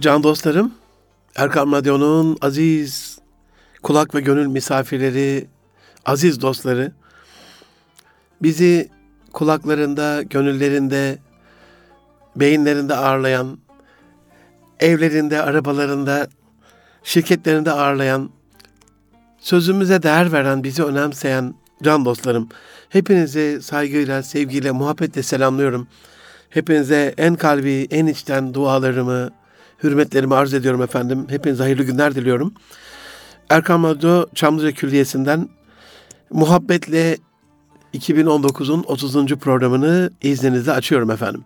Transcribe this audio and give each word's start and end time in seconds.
Can 0.00 0.22
dostlarım, 0.22 0.74
Erkam 1.36 1.72
Radyo'nun 1.72 2.38
aziz 2.40 3.18
kulak 3.82 4.14
ve 4.14 4.20
gönül 4.20 4.46
misafirleri, 4.46 5.46
aziz 6.04 6.42
dostları, 6.42 6.92
bizi 8.42 8.88
kulaklarında, 9.32 10.22
gönüllerinde, 10.22 11.18
beyinlerinde 12.36 12.94
ağırlayan, 12.94 13.58
evlerinde, 14.80 15.42
arabalarında, 15.42 16.28
şirketlerinde 17.04 17.70
ağırlayan, 17.70 18.30
sözümüze 19.38 20.02
değer 20.02 20.32
veren, 20.32 20.64
bizi 20.64 20.84
önemseyen 20.84 21.54
can 21.82 22.04
dostlarım, 22.04 22.48
hepinizi 22.88 23.58
saygıyla, 23.62 24.22
sevgiyle, 24.22 24.70
muhabbetle 24.70 25.22
selamlıyorum. 25.22 25.88
Hepinize 26.50 27.14
en 27.18 27.34
kalbi, 27.34 27.88
en 27.90 28.06
içten 28.06 28.54
dualarımı, 28.54 29.39
hürmetlerimi 29.82 30.34
arz 30.34 30.54
ediyorum 30.54 30.82
efendim. 30.82 31.26
Hepinize 31.28 31.62
hayırlı 31.62 31.82
günler 31.82 32.14
diliyorum. 32.14 32.54
Erkam 33.50 33.84
Radyo 33.84 34.26
Çamlıca 34.34 34.72
Külliyesi'nden 34.72 35.48
muhabbetle 36.30 37.18
2019'un 37.94 38.84
30. 38.86 39.26
programını 39.26 40.10
izninizle 40.22 40.72
açıyorum 40.72 41.10
efendim. 41.10 41.44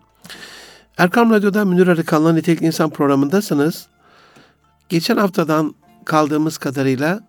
Erkam 0.97 1.31
Radyo'da 1.31 1.65
Münir 1.65 1.87
Arıkan'la 1.87 2.33
Nitelikli 2.33 2.65
İnsan 2.65 2.89
programındasınız. 2.89 3.87
Geçen 4.89 5.17
haftadan 5.17 5.75
kaldığımız 6.05 6.57
kadarıyla 6.57 7.27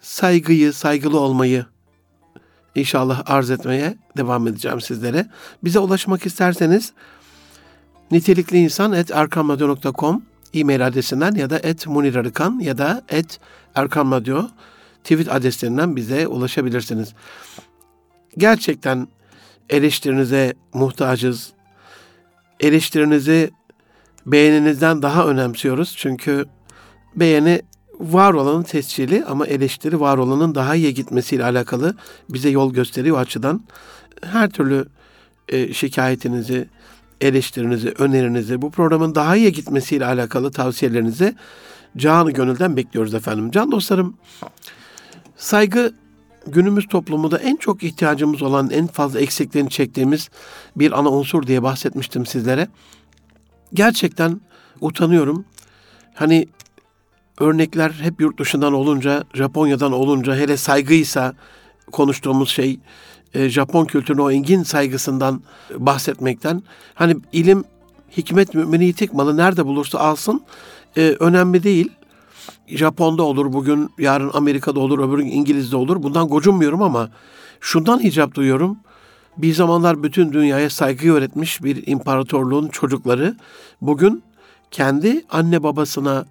saygıyı, 0.00 0.72
saygılı 0.72 1.20
olmayı 1.20 1.66
inşallah 2.74 3.22
arz 3.26 3.50
etmeye 3.50 3.98
devam 4.16 4.48
edeceğim 4.48 4.80
sizlere. 4.80 5.26
Bize 5.64 5.78
ulaşmak 5.78 6.26
isterseniz 6.26 6.92
nitelikli 8.10 8.58
insan 8.58 8.92
et 8.92 9.10
erkamradyo.com 9.10 10.22
e-mail 10.54 10.86
adresinden 10.86 11.34
ya 11.34 11.50
da 11.50 11.58
et 11.58 11.86
Munir 11.86 12.14
Arıkan 12.14 12.58
ya 12.58 12.78
da 12.78 13.02
et 13.08 13.40
Erkam 13.74 14.12
Radyo 14.12 14.48
tweet 15.04 15.32
adreslerinden 15.32 15.96
bize 15.96 16.26
ulaşabilirsiniz. 16.26 17.14
Gerçekten 18.38 19.08
eleştirinize 19.70 20.54
muhtacız. 20.74 21.52
Eleştirinizi 22.60 23.50
beğeninizden 24.26 25.02
daha 25.02 25.26
önemsiyoruz. 25.26 25.94
Çünkü 25.96 26.44
beğeni 27.16 27.62
var 28.00 28.34
olanın 28.34 28.62
tescili 28.62 29.24
ama 29.24 29.46
eleştiri 29.46 30.00
var 30.00 30.18
olanın 30.18 30.54
daha 30.54 30.74
iyi 30.74 30.94
gitmesiyle 30.94 31.44
alakalı 31.44 31.96
bize 32.30 32.50
yol 32.50 32.72
gösteriyor 32.72 33.18
açıdan. 33.18 33.64
Her 34.22 34.50
türlü 34.50 34.86
e, 35.48 35.72
şikayetinizi, 35.72 36.68
eleştirinizi, 37.20 37.94
önerinizi, 37.98 38.62
bu 38.62 38.70
programın 38.70 39.14
daha 39.14 39.36
iyi 39.36 39.52
gitmesiyle 39.52 40.06
alakalı 40.06 40.50
tavsiyelerinizi 40.50 41.34
canı 41.96 42.30
gönülden 42.30 42.76
bekliyoruz 42.76 43.14
efendim. 43.14 43.50
Can 43.50 43.72
dostlarım, 43.72 44.16
saygı 45.36 45.94
günümüz 46.46 46.86
toplumunda 46.88 47.38
en 47.38 47.56
çok 47.56 47.82
ihtiyacımız 47.82 48.42
olan, 48.42 48.70
en 48.70 48.86
fazla 48.86 49.20
eksikliğini 49.20 49.70
çektiğimiz 49.70 50.30
bir 50.76 50.98
ana 50.98 51.10
unsur 51.10 51.46
diye 51.46 51.62
bahsetmiştim 51.62 52.26
sizlere. 52.26 52.68
Gerçekten 53.74 54.40
utanıyorum. 54.80 55.44
Hani 56.14 56.48
örnekler 57.40 57.90
hep 57.90 58.20
yurt 58.20 58.38
dışından 58.38 58.72
olunca, 58.72 59.24
Japonya'dan 59.34 59.92
olunca, 59.92 60.36
hele 60.36 60.56
saygıysa 60.56 61.34
konuştuğumuz 61.92 62.50
şey, 62.50 62.80
e, 63.34 63.48
Japon 63.48 63.84
kültürüne 63.84 64.22
o 64.22 64.30
engin 64.30 64.62
saygısından 64.62 65.42
bahsetmekten. 65.76 66.62
Hani 66.94 67.16
ilim, 67.32 67.64
hikmet 68.16 68.54
mümini 68.54 68.84
yitik 68.84 69.12
malı 69.12 69.36
nerede 69.36 69.66
bulursa 69.66 69.98
alsın 69.98 70.42
e, 70.96 71.16
önemli 71.20 71.62
değil. 71.62 71.90
Japon'da 72.66 73.22
olur 73.22 73.52
bugün, 73.52 73.90
yarın 73.98 74.30
Amerika'da 74.34 74.80
olur, 74.80 74.98
öbür 74.98 75.18
gün 75.18 75.30
İngiliz'de 75.30 75.76
olur. 75.76 76.02
Bundan 76.02 76.28
gocunmuyorum 76.28 76.82
ama 76.82 77.10
şundan 77.60 78.02
hicap 78.02 78.34
duyuyorum. 78.34 78.76
Bir 79.36 79.54
zamanlar 79.54 80.02
bütün 80.02 80.32
dünyaya 80.32 80.70
saygı 80.70 81.12
öğretmiş 81.12 81.62
bir 81.62 81.86
imparatorluğun 81.86 82.68
çocukları 82.68 83.36
bugün 83.80 84.22
kendi 84.70 85.24
anne 85.30 85.62
babasına, 85.62 86.24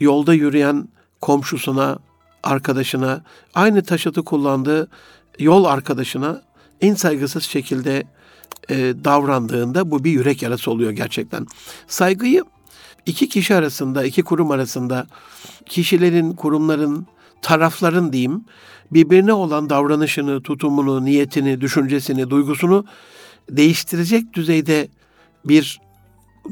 yolda 0.00 0.34
yürüyen 0.34 0.88
komşusuna, 1.20 1.98
arkadaşına, 2.42 3.22
aynı 3.54 3.82
taşıtı 3.82 4.22
kullandığı 4.22 4.88
yol 5.38 5.64
arkadaşına 5.64 6.42
en 6.80 6.94
saygısız 6.94 7.44
şekilde 7.44 8.04
e, 8.68 8.76
davrandığında 9.04 9.90
bu 9.90 10.04
bir 10.04 10.10
yürek 10.10 10.42
yarası 10.42 10.70
oluyor 10.70 10.90
gerçekten. 10.90 11.46
Saygıyı 11.86 12.44
iki 13.06 13.28
kişi 13.28 13.54
arasında, 13.54 14.04
iki 14.04 14.22
kurum 14.22 14.50
arasında 14.50 15.06
kişilerin, 15.66 16.32
kurumların, 16.32 17.06
tarafların 17.42 18.12
diyeyim 18.12 18.44
birbirine 18.90 19.32
olan 19.32 19.70
davranışını, 19.70 20.42
tutumunu, 20.42 21.04
niyetini, 21.04 21.60
düşüncesini, 21.60 22.30
duygusunu 22.30 22.84
değiştirecek 23.50 24.32
düzeyde 24.32 24.88
bir 25.44 25.80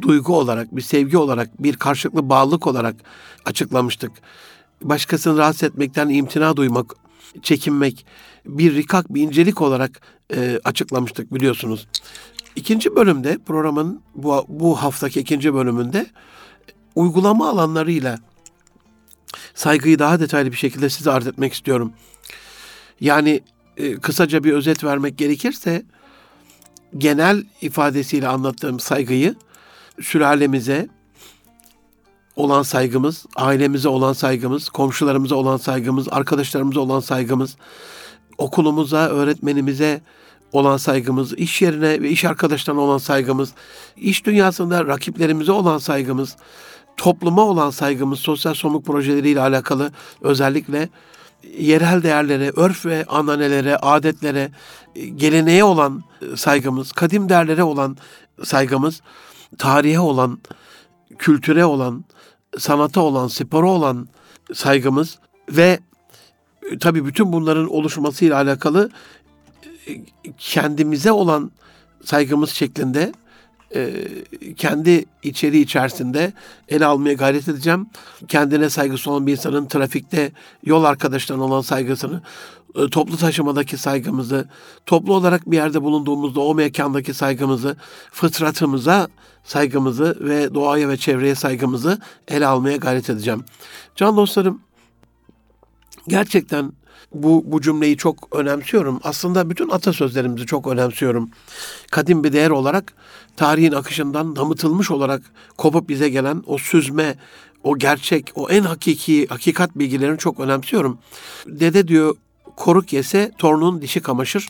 duygu 0.03 0.37
olarak, 0.37 0.77
bir 0.77 0.83
sevgi 0.83 1.17
olarak, 1.17 1.63
bir 1.63 1.77
karşılıklı 1.77 2.29
bağlılık 2.29 2.67
olarak 2.67 2.97
açıklamıştık. 3.45 4.13
Başkasını 4.83 5.39
rahatsız 5.39 5.63
etmekten 5.63 6.09
imtina 6.09 6.57
duymak, 6.57 6.95
çekinmek, 7.43 8.07
bir 8.47 8.75
rikak, 8.75 9.15
bir 9.15 9.23
incelik 9.23 9.63
olarak 9.63 10.01
e, 10.35 10.61
açıklamıştık 10.65 11.35
biliyorsunuz. 11.35 11.87
İkinci 12.57 12.97
bölümde 12.97 13.39
programın 13.47 14.03
bu, 14.15 14.45
bu 14.49 14.83
haftaki 14.83 15.21
ikinci 15.21 15.55
bölümünde 15.55 16.07
uygulama 16.95 17.49
alanlarıyla 17.49 18.19
saygıyı 19.55 19.99
daha 19.99 20.21
detaylı 20.21 20.53
bir 20.53 20.57
şekilde 20.57 20.91
size 20.91 21.11
arz 21.11 21.27
etmek 21.27 21.53
istiyorum. 21.53 21.93
Yani 23.01 23.41
e, 23.77 23.95
kısaca 23.95 24.45
bir 24.45 24.53
özet 24.53 24.85
vermek 24.85 25.19
gerekirse 25.19 25.83
genel 26.99 27.45
ifadesiyle 27.61 28.29
anlattığım 28.29 28.81
saygıyı 28.81 29.35
sülalemize 30.01 30.89
olan 32.37 32.63
saygımız, 32.63 33.27
ailemize 33.37 33.89
olan 33.89 34.13
saygımız, 34.13 34.69
komşularımıza 34.69 35.35
olan 35.35 35.57
saygımız, 35.57 36.09
arkadaşlarımıza 36.11 36.81
olan 36.81 37.01
saygımız, 37.01 37.57
okulumuza, 38.39 39.09
öğretmenimize 39.09 40.01
olan 40.53 40.77
saygımız, 40.77 41.33
iş 41.33 41.63
yerine 41.63 42.03
ve 42.03 42.11
iş 42.11 42.25
arkadaşlarına 42.25 42.81
olan 42.81 42.99
saygımız, 42.99 43.53
iş 43.97 44.27
dünyasında 44.27 44.87
rakiplerimize 44.87 45.53
olan 45.53 45.79
saygımız, 45.79 46.37
topluma 46.97 47.43
olan 47.43 47.71
saygımız, 47.71 48.19
sosyal 48.19 48.55
somut 48.55 48.87
projeleriyle 48.87 49.41
alakalı 49.41 49.93
özellikle 50.21 50.89
yerel 51.59 52.03
değerlere, 52.03 52.53
örf 52.57 52.87
ve 52.87 53.05
ananelere, 53.09 53.77
adetlere, 53.77 54.51
geleneğe 54.95 55.65
olan 55.65 56.03
saygımız, 56.37 56.93
kadim 56.93 57.29
değerlere 57.29 57.63
olan 57.63 57.97
saygımız, 58.45 59.01
tarihe 59.59 60.01
olan, 60.01 60.39
kültüre 61.19 61.65
olan, 61.65 62.05
sanata 62.59 63.01
olan, 63.01 63.29
spora 63.29 63.67
olan 63.67 64.09
saygımız 64.55 65.19
ve 65.49 65.79
tabii 66.81 67.07
bütün 67.07 67.33
bunların 67.33 67.71
oluşmasıyla 67.71 68.37
alakalı 68.37 68.91
kendimize 70.39 71.13
olan 71.13 71.51
saygımız 72.05 72.51
şeklinde 72.51 73.13
e, 73.75 73.93
kendi 74.57 75.05
içeriği 75.23 75.65
içerisinde 75.65 76.33
ele 76.69 76.87
almaya 76.87 77.15
gayret 77.15 77.49
edeceğim. 77.49 77.87
Kendine 78.29 78.71
saygısı 78.71 79.11
olan 79.11 79.27
bir 79.27 79.33
insanın 79.33 79.67
trafikte 79.67 80.33
yol 80.65 80.85
arkadaşlarına 80.85 81.45
olan 81.45 81.61
saygısını, 81.61 82.23
e, 82.75 82.91
toplu 82.91 83.17
taşımadaki 83.17 83.77
saygımızı, 83.77 84.49
toplu 84.87 85.15
olarak 85.15 85.51
bir 85.51 85.57
yerde 85.57 85.83
bulunduğumuzda 85.83 86.41
o 86.41 86.55
mekandaki 86.55 87.15
saygımızı, 87.15 87.77
fıtratımıza 88.13 89.09
saygımızı 89.45 90.17
ve 90.21 90.55
doğaya 90.55 90.89
ve 90.89 90.97
çevreye 90.97 91.35
saygımızı 91.35 91.99
ele 92.29 92.47
almaya 92.47 92.77
gayret 92.77 93.11
edeceğim. 93.11 93.45
Can 93.97 94.17
dostlarım, 94.17 94.61
gerçekten 96.09 96.73
bu, 97.15 97.43
bu 97.47 97.61
cümleyi 97.61 97.97
çok 97.97 98.37
önemsiyorum. 98.37 99.01
Aslında 99.03 99.51
bütün 99.51 99.69
atasözlerimizi 99.69 100.47
çok 100.47 100.67
önemsiyorum. 100.67 101.31
Kadim 101.91 102.25
bir 102.25 102.33
değer 102.33 102.51
olarak 102.51 102.93
tarihin 103.37 103.73
akışından 103.73 104.37
damıtılmış 104.37 104.91
olarak 104.91 105.23
kopup 105.57 105.89
bize 105.89 106.09
gelen 106.09 106.43
o 106.47 106.59
süzme, 106.59 107.15
o 107.65 107.79
gerçek, 107.79 108.33
o 108.35 108.51
en 108.51 108.63
hakiki, 108.63 109.27
hakikat 109.27 109.79
bilgilerini 109.79 110.19
çok 110.19 110.41
önemsiyorum. 110.41 110.99
Dede 111.47 111.89
diyor 111.89 112.17
koruk 112.57 112.93
yese 112.93 113.33
torunun 113.39 113.83
dişi 113.83 114.01
kamaşır. 114.01 114.49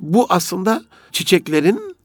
Bu 0.00 0.26
aslında 0.28 0.84
çiçeklerin 1.12 1.96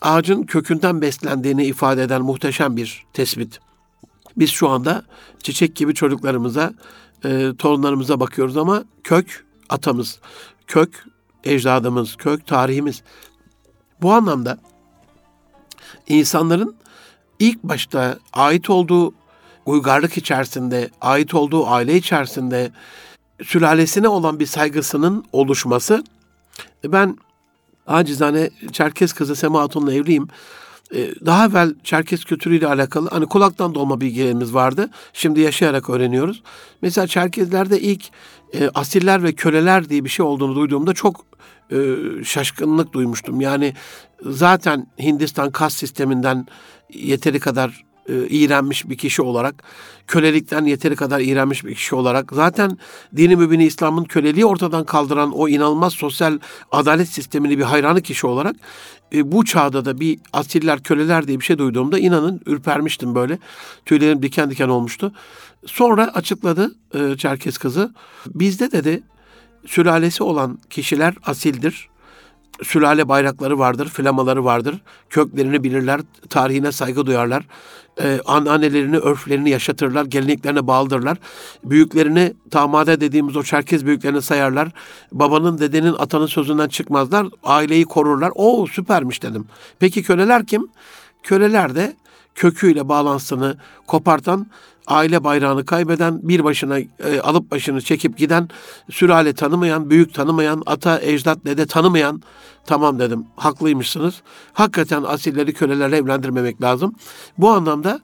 ağacın 0.00 0.42
kökünden 0.42 1.00
beslendiğini 1.00 1.64
ifade 1.64 2.02
eden 2.02 2.22
muhteşem 2.22 2.76
bir 2.76 3.04
tespit. 3.12 3.60
Biz 4.36 4.50
şu 4.50 4.68
anda 4.68 5.02
çiçek 5.42 5.76
gibi 5.76 5.94
çocuklarımıza 5.94 6.72
e, 7.24 7.56
torunlarımıza 7.58 8.20
bakıyoruz 8.20 8.56
ama 8.56 8.84
kök 9.04 9.46
atamız, 9.68 10.20
kök 10.66 11.06
ecdadımız, 11.44 12.16
kök 12.16 12.46
tarihimiz. 12.46 13.02
Bu 14.02 14.12
anlamda 14.12 14.58
insanların 16.08 16.76
ilk 17.38 17.62
başta 17.62 18.18
ait 18.32 18.70
olduğu 18.70 19.14
uygarlık 19.66 20.16
içerisinde, 20.16 20.90
ait 21.00 21.34
olduğu 21.34 21.66
aile 21.66 21.96
içerisinde 21.96 22.70
sülalesine 23.44 24.08
olan 24.08 24.40
bir 24.40 24.46
saygısının 24.46 25.24
oluşması. 25.32 26.04
Ben 26.84 27.18
acizane 27.86 28.50
Çerkez 28.72 29.12
kızı 29.12 29.36
Sema 29.36 29.60
Hatun'la 29.60 29.94
evliyim. 29.94 30.28
Ee, 30.94 31.10
daha 31.26 31.46
evvel 31.46 31.74
Çerkez 31.84 32.24
kültürüyle 32.24 32.66
alakalı 32.66 33.08
hani 33.08 33.26
kulaktan 33.26 33.74
dolma 33.74 34.00
bilgilerimiz 34.00 34.54
vardı. 34.54 34.90
Şimdi 35.12 35.40
yaşayarak 35.40 35.90
öğreniyoruz. 35.90 36.42
Mesela 36.82 37.06
Çerkezlerde 37.06 37.80
ilk 37.80 38.04
e, 38.54 38.70
asiller 38.74 39.22
ve 39.22 39.32
köleler 39.32 39.88
diye 39.88 40.04
bir 40.04 40.08
şey 40.08 40.26
olduğunu 40.26 40.54
duyduğumda 40.54 40.94
çok 40.94 41.24
e, 41.72 41.76
şaşkınlık 42.24 42.92
duymuştum. 42.92 43.40
Yani 43.40 43.74
zaten 44.22 44.86
Hindistan 44.98 45.50
kas 45.50 45.74
sisteminden 45.74 46.46
yeteri 46.94 47.40
kadar 47.40 47.84
e, 48.10 48.28
iğrenmiş 48.28 48.88
bir 48.88 48.98
kişi 48.98 49.22
olarak, 49.22 49.62
kölelikten 50.06 50.64
yeteri 50.64 50.96
kadar 50.96 51.20
iğrenmiş 51.20 51.64
bir 51.64 51.74
kişi 51.74 51.94
olarak, 51.94 52.32
zaten 52.32 52.78
dini 53.16 53.36
mübini 53.36 53.64
İslam'ın 53.64 54.04
köleliği 54.04 54.46
ortadan 54.46 54.84
kaldıran 54.84 55.32
o 55.32 55.48
inanılmaz 55.48 55.92
sosyal 55.92 56.38
adalet 56.72 57.08
sistemini 57.08 57.58
bir 57.58 57.64
hayranı 57.64 58.02
kişi 58.02 58.26
olarak 58.26 58.56
e, 59.14 59.32
bu 59.32 59.44
çağda 59.44 59.84
da 59.84 60.00
bir 60.00 60.18
asiller, 60.32 60.82
köleler 60.82 61.26
diye 61.26 61.40
bir 61.40 61.44
şey 61.44 61.58
duyduğumda 61.58 61.98
inanın 61.98 62.40
ürpermiştim 62.46 63.14
böyle. 63.14 63.38
Tüylerim 63.86 64.22
diken 64.22 64.50
diken 64.50 64.68
olmuştu. 64.68 65.12
Sonra 65.66 66.10
açıkladı 66.14 66.74
e, 66.94 67.16
Çerkez 67.16 67.58
kızı. 67.58 67.94
Bizde 68.26 68.72
dedi 68.72 69.02
sülalesi 69.66 70.22
olan 70.22 70.58
kişiler 70.70 71.14
asildir 71.26 71.88
sülale 72.62 73.08
bayrakları 73.08 73.58
vardır, 73.58 73.88
flamaları 73.88 74.44
vardır. 74.44 74.80
Köklerini 75.10 75.64
bilirler, 75.64 76.00
tarihine 76.30 76.72
saygı 76.72 77.06
duyarlar. 77.06 77.46
Ee, 78.02 78.20
anneannelerini, 78.26 78.98
örflerini 78.98 79.50
yaşatırlar, 79.50 80.04
geleneklerine 80.04 80.66
bağlıdırlar. 80.66 81.18
Büyüklerini, 81.64 82.34
tamade 82.50 83.00
dediğimiz 83.00 83.36
o 83.36 83.42
Çerkez 83.42 83.86
büyüklerini 83.86 84.22
sayarlar. 84.22 84.68
Babanın, 85.12 85.58
dedenin, 85.58 85.94
atanın 85.98 86.26
sözünden 86.26 86.68
çıkmazlar. 86.68 87.26
Aileyi 87.44 87.84
korurlar. 87.84 88.32
O 88.34 88.66
süpermiş 88.66 89.22
dedim. 89.22 89.46
Peki 89.78 90.02
köleler 90.02 90.46
kim? 90.46 90.68
Köleler 91.22 91.74
de 91.74 91.96
köküyle 92.34 92.88
bağlantısını 92.88 93.56
kopartan 93.86 94.46
aile 94.86 95.24
bayrağını 95.24 95.64
kaybeden, 95.64 96.28
bir 96.28 96.44
başına 96.44 96.78
e, 96.78 97.20
alıp 97.22 97.50
başını 97.50 97.80
çekip 97.80 98.18
giden, 98.18 98.48
sülale 98.90 99.32
tanımayan, 99.32 99.90
büyük 99.90 100.14
tanımayan, 100.14 100.62
ata, 100.66 101.00
ecdat, 101.00 101.44
dede 101.44 101.66
tanımayan, 101.66 102.22
tamam 102.66 102.98
dedim, 102.98 103.26
haklıymışsınız. 103.36 104.22
Hakikaten 104.52 105.02
asilleri 105.02 105.52
kölelerle 105.52 105.96
evlendirmemek 105.96 106.62
lazım. 106.62 106.94
Bu 107.38 107.50
anlamda 107.50 108.00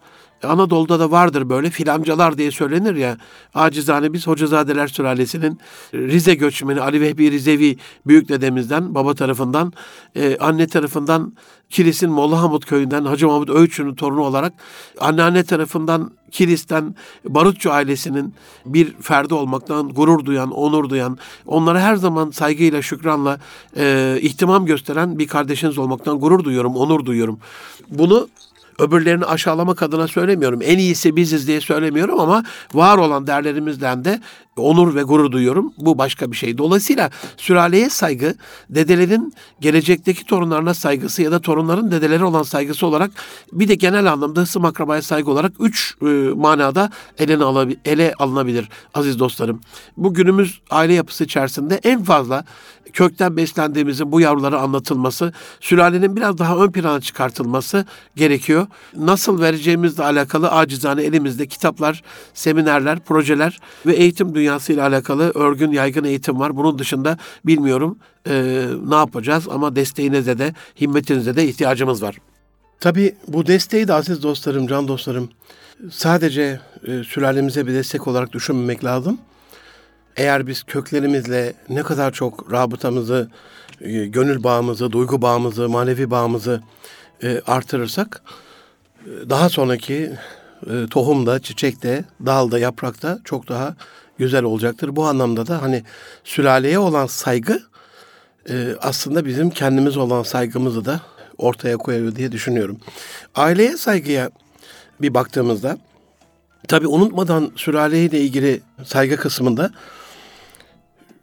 Anadolu'da 0.47 1.01
da 1.01 1.11
vardır 1.11 1.49
böyle 1.49 1.71
filancalar 1.71 2.39
diye 2.39 2.51
söylenir 2.51 2.95
ya. 2.95 3.17
Acizane 3.55 4.13
biz 4.13 4.27
Hocazadeler 4.27 4.89
sülalesinin 4.89 5.61
Rize 5.95 6.35
göçmeni 6.35 6.81
Ali 6.81 7.01
Vehbi 7.01 7.31
Rizevi 7.31 7.77
büyük 8.07 8.29
dedemizden 8.29 8.95
baba 8.95 9.15
tarafından 9.15 9.73
e, 10.17 10.37
anne 10.39 10.67
tarafından 10.67 11.33
Kilis'in 11.71 12.11
Molla 12.11 12.43
Hamut 12.43 12.67
köyünden 12.67 13.05
Hacı 13.05 13.27
Mahmut 13.27 13.51
Öğütçü'nün 13.51 13.95
torunu 13.95 14.21
olarak 14.21 14.53
anneanne 15.01 15.45
tarafından 15.45 16.11
Kilis'ten 16.31 16.95
Barutçu 17.25 17.73
ailesinin 17.73 18.35
bir 18.67 18.93
ferdi 19.01 19.35
olmaktan 19.35 19.89
gurur 19.89 20.25
duyan, 20.25 20.51
onur 20.51 20.89
duyan, 20.89 21.19
onlara 21.47 21.81
her 21.81 21.97
zaman 21.97 22.31
saygıyla, 22.31 22.83
şükranla 22.83 23.39
e, 23.77 24.19
ihtimam 24.23 24.67
gösteren 24.67 25.19
bir 25.19 25.27
kardeşiniz 25.27 25.79
olmaktan 25.79 26.21
gurur 26.21 26.45
duyuyorum, 26.45 26.77
onur 26.77 27.05
duyuyorum. 27.05 27.39
Bunu 27.91 28.29
öbürlerini 28.79 29.25
aşağılamak 29.25 29.83
adına 29.83 30.09
söylemiyorum. 30.09 30.61
En 30.63 30.79
iyisi 30.79 31.17
biziz 31.17 31.49
diye 31.49 31.61
söylemiyorum 31.61 32.21
ama 32.21 32.45
var 32.75 32.99
olan 32.99 33.27
değerlerimizden 33.27 34.05
de 34.05 34.21
onur 34.57 34.95
ve 34.95 35.03
gurur 35.03 35.33
duyuyorum. 35.33 35.73
Bu 35.79 35.99
başka 35.99 36.33
bir 36.33 36.37
şey. 36.37 36.59
Dolayısıyla 36.59 37.11
sülaleye 37.37 37.91
saygı, 37.91 38.35
dedelerin 38.71 39.35
gelecekteki 39.61 40.25
torunlarına 40.25 40.75
saygısı 40.75 41.23
ya 41.23 41.33
da 41.33 41.41
torunların 41.41 41.91
dedeleri 41.91 42.25
olan 42.25 42.43
saygısı 42.43 42.87
olarak 42.87 43.11
bir 43.53 43.69
de 43.69 43.75
genel 43.75 44.13
anlamda 44.13 44.41
hısım 44.41 44.65
akrabaya 44.65 45.03
saygı 45.03 45.31
olarak 45.31 45.53
üç 45.61 45.97
e, 46.03 46.07
manada 46.37 46.91
ele, 47.19 47.37
alabi, 47.37 47.77
ele 47.85 48.15
alınabilir 48.19 48.69
aziz 48.95 49.19
dostlarım. 49.19 49.61
Bu 49.97 50.15
günümüz 50.15 50.61
aile 50.71 50.95
yapısı 50.95 51.25
içerisinde 51.25 51.81
en 51.85 52.05
fazla 52.05 52.45
kökten 52.97 53.37
beslendiğimizin 53.37 54.13
bu 54.13 54.21
yavrulara 54.21 54.61
anlatılması, 54.61 55.33
sülalenin 55.61 56.17
biraz 56.17 56.39
daha 56.39 56.57
ön 56.57 56.71
plana 56.71 57.01
çıkartılması 57.01 57.87
gerekiyor. 58.17 58.67
Nasıl 58.97 59.41
vereceğimizle 59.41 60.05
alakalı 60.05 60.51
acizane 60.51 61.03
elimizde 61.03 61.47
kitaplar, 61.47 62.03
seminerler, 62.35 63.01
projeler 63.01 63.59
ve 63.87 63.95
eğitim 63.95 64.35
dünyasıyla 64.47 64.87
alakalı 64.87 65.33
örgün 65.35 65.73
yaygın 65.73 66.05
eğitim 66.05 66.41
var. 66.41 66.57
Bunun 66.57 66.79
dışında 66.79 67.19
bilmiyorum 67.47 67.99
e, 68.29 68.65
ne 68.87 68.95
yapacağız 68.95 69.49
ama 69.51 69.77
desteğinize 69.77 70.39
de 70.39 70.55
himmetinize 70.81 71.37
de 71.37 71.49
ihtiyacımız 71.49 72.03
var. 72.03 72.19
Tabii 72.81 73.15
bu 73.29 73.47
desteği 73.47 73.89
de 73.89 73.95
aziz 73.95 74.23
dostlarım, 74.23 74.67
can 74.67 74.89
dostlarım 74.89 75.29
sadece 75.91 76.61
e, 76.87 77.05
sülalemize 77.05 77.67
bir 77.67 77.73
destek 77.73 78.09
olarak 78.09 78.33
düşünmemek 78.33 78.85
lazım 78.85 79.19
eğer 80.17 80.47
biz 80.47 80.63
köklerimizle 80.63 81.53
ne 81.69 81.83
kadar 81.83 82.13
çok 82.13 82.53
rabıtamızı, 82.53 83.31
e, 83.81 84.07
gönül 84.07 84.45
bağımızı, 84.45 84.93
duygu 84.93 85.23
bağımızı, 85.23 85.69
manevi 85.69 86.11
bağımızı 86.11 86.63
e, 87.23 87.41
artırırsak 87.47 88.23
e, 89.07 89.31
daha 89.31 89.49
sonraki 89.49 90.13
tohumda, 90.91 91.41
çiçekte, 91.41 92.05
dalda, 92.27 92.59
yaprakta 92.59 93.19
çok 93.25 93.49
daha 93.49 93.77
güzel 94.19 94.45
olacaktır. 94.45 94.97
Bu 94.97 95.05
anlamda 95.07 95.47
da 95.47 95.63
hani 95.63 95.83
sülaleye 96.25 96.79
olan 96.79 97.07
saygı 97.07 97.63
aslında 98.81 99.25
bizim 99.25 99.51
kendimiz 99.51 99.97
olan 99.97 100.23
saygımızı 100.23 100.85
da 100.85 101.01
ortaya 101.39 101.77
koyuyor 101.77 102.17
diye 102.17 102.33
düşünüyorum. 102.33 102.79
Aileye 103.35 103.77
saygıya 103.77 104.31
bir 105.01 105.15
baktığımızda 105.15 105.79
tabii 106.69 106.87
unutmadan 106.87 107.53
sülaleyle 107.57 108.21
ilgili 108.21 108.61
saygı 108.85 109.17
kısmında 109.17 109.71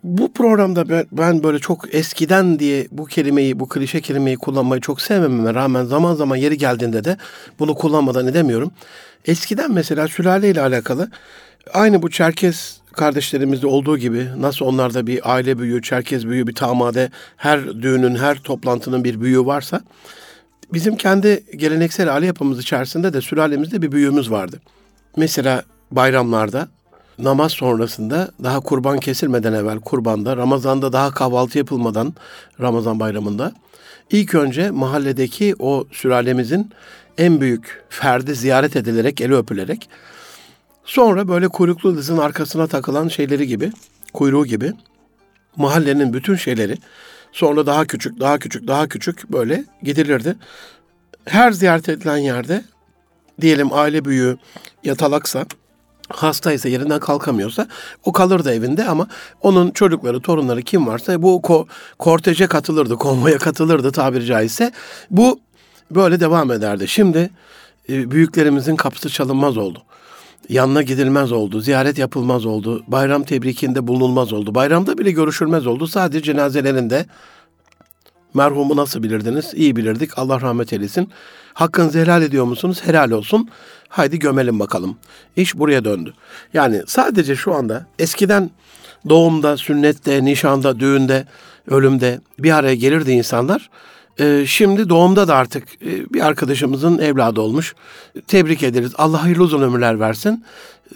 bu 0.04 0.34
programda 0.34 1.06
ben, 1.12 1.44
böyle 1.44 1.60
çok 1.60 1.96
eskiden 1.96 2.60
diye 2.60 2.88
bu 2.92 3.06
kelimeyi, 3.06 3.60
bu 3.60 3.70
klişe 3.70 4.02
kelimeyi 4.02 4.38
kullanmayı 4.38 4.82
çok 4.82 5.02
sevmememe 5.02 5.54
rağmen 5.54 5.86
zaman 5.86 6.16
zaman 6.16 6.36
yeri 6.36 6.58
geldiğinde 6.58 7.04
de 7.04 7.18
bunu 7.60 7.76
kullanmadan 7.76 8.28
edemiyorum. 8.28 8.72
Eskiden 9.26 9.72
mesela 9.72 10.08
sülale 10.08 10.50
ile 10.50 10.62
alakalı 10.62 11.12
aynı 11.74 12.02
bu 12.02 12.10
Çerkez 12.10 12.83
kardeşlerimizde 12.94 13.68
olduğu 13.68 13.98
gibi 13.98 14.28
nasıl 14.38 14.66
onlarda 14.66 15.08
bir 15.08 15.34
aile 15.34 15.60
büyüğü, 15.60 15.82
Çerkez 15.82 16.28
büyüğü, 16.28 16.48
bir 16.48 16.56
tamade, 16.56 17.10
her 17.38 17.82
düğünün, 17.82 18.16
her 18.16 18.38
toplantının 18.38 19.04
bir 19.04 19.22
büyüğü 19.22 19.46
varsa 19.46 19.82
bizim 20.74 20.98
kendi 20.98 21.44
geleneksel 21.56 22.14
aile 22.14 22.26
yapımız 22.26 22.60
içerisinde 22.60 23.14
de 23.14 23.22
sülalemizde 23.22 23.82
bir 23.82 23.92
büyüğümüz 23.92 24.32
vardı. 24.32 24.60
Mesela 25.18 25.64
bayramlarda 25.92 26.68
namaz 27.20 27.52
sonrasında 27.52 28.32
daha 28.44 28.60
kurban 28.60 29.00
kesilmeden 29.00 29.54
evvel 29.54 29.80
kurbanda, 29.80 30.38
Ramazan'da 30.38 30.94
daha 30.94 31.12
kahvaltı 31.12 31.58
yapılmadan 31.58 32.14
Ramazan 32.62 33.00
bayramında 33.00 33.52
ilk 34.12 34.36
önce 34.36 34.72
mahalledeki 34.72 35.56
o 35.60 35.88
sülalemizin 35.92 36.72
en 37.18 37.42
büyük 37.42 37.84
ferdi 37.90 38.36
ziyaret 38.36 38.76
edilerek, 38.76 39.22
eli 39.22 39.36
öpülerek 39.36 39.90
sonra 40.86 41.28
böyle 41.28 41.48
kuyruklu 41.48 41.98
dizin 41.98 42.18
arkasına 42.18 42.68
takılan 42.68 43.08
şeyleri 43.08 43.48
gibi, 43.48 43.72
kuyruğu 44.14 44.46
gibi 44.46 44.74
mahallenin 45.56 46.14
bütün 46.14 46.36
şeyleri 46.36 46.78
sonra 47.32 47.66
daha 47.66 47.86
küçük, 47.86 48.20
daha 48.20 48.40
küçük, 48.40 48.68
daha 48.68 48.88
küçük 48.88 49.32
böyle 49.32 49.66
gidilirdi. 49.84 50.36
Her 51.26 51.52
ziyaret 51.52 51.90
edilen 51.90 52.18
yerde 52.18 52.64
diyelim 53.42 53.74
aile 53.74 54.06
büyüğü 54.06 54.38
yatalaksa 54.84 55.46
hastaysa 56.10 56.70
yerinden 56.70 57.00
kalkamıyorsa 57.00 57.68
o 58.04 58.12
kalırdı 58.12 58.54
evinde 58.54 58.86
ama 58.86 59.08
onun 59.42 59.72
çocukları, 59.72 60.22
torunları 60.22 60.62
kim 60.62 60.88
varsa 60.88 61.22
bu 61.22 61.42
ko 61.42 61.68
korteje 62.00 62.48
katılırdı, 62.48 62.96
konvoya 62.96 63.38
katılırdı 63.38 63.92
tabiri 63.92 64.26
caizse. 64.26 64.72
Bu 65.12 65.40
böyle 65.92 66.20
devam 66.20 66.52
ederdi. 66.52 66.88
Şimdi 66.88 67.30
e, 67.90 68.12
büyüklerimizin 68.12 68.76
kapısı 68.76 69.10
çalınmaz 69.10 69.58
oldu. 69.58 69.84
Yanına 70.50 70.82
gidilmez 70.82 71.32
oldu, 71.32 71.60
ziyaret 71.62 71.98
yapılmaz 71.98 72.46
oldu, 72.46 72.84
bayram 72.88 73.24
tebrikinde 73.24 73.88
bulunulmaz 73.88 74.34
oldu, 74.34 74.56
bayramda 74.56 74.98
bile 74.98 75.12
görüşülmez 75.12 75.68
oldu. 75.68 75.88
Sadece 75.88 76.22
cenazelerinde 76.22 77.06
merhumu 78.34 78.76
nasıl 78.76 79.04
bilirdiniz? 79.04 79.52
İyi 79.56 79.76
bilirdik. 79.76 80.18
Allah 80.18 80.42
rahmet 80.42 80.74
eylesin. 80.74 81.10
Hakkınızı 81.54 82.00
helal 82.00 82.22
ediyor 82.22 82.46
musunuz? 82.46 82.82
Helal 82.84 83.12
olsun. 83.12 83.50
Haydi 83.90 84.20
gömelim 84.20 84.60
bakalım. 84.60 84.98
İş 85.36 85.58
buraya 85.58 85.86
döndü. 85.86 86.14
Yani 86.54 86.82
sadece 86.88 87.36
şu 87.36 87.54
anda 87.54 87.86
eskiden 88.00 88.50
doğumda, 89.10 89.58
sünnette, 89.58 90.26
nişanda, 90.26 90.80
düğünde, 90.80 91.26
ölümde 91.68 92.22
bir 92.40 92.52
araya 92.52 92.76
gelirdi 92.76 93.12
insanlar. 93.12 93.70
Ee, 94.20 94.44
şimdi 94.48 94.90
doğumda 94.90 95.28
da 95.28 95.36
artık 95.36 95.64
e, 95.86 96.14
bir 96.14 96.22
arkadaşımızın 96.22 97.00
evladı 97.00 97.42
olmuş. 97.42 97.76
Tebrik 98.28 98.64
ederiz. 98.64 98.92
Allah 98.98 99.24
hayırlı 99.24 99.44
uzun 99.44 99.62
ömürler 99.62 100.00
versin. 100.00 100.44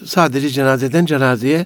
Sadece 0.05 0.50
cenazeden 0.50 1.05
cenazeye 1.05 1.65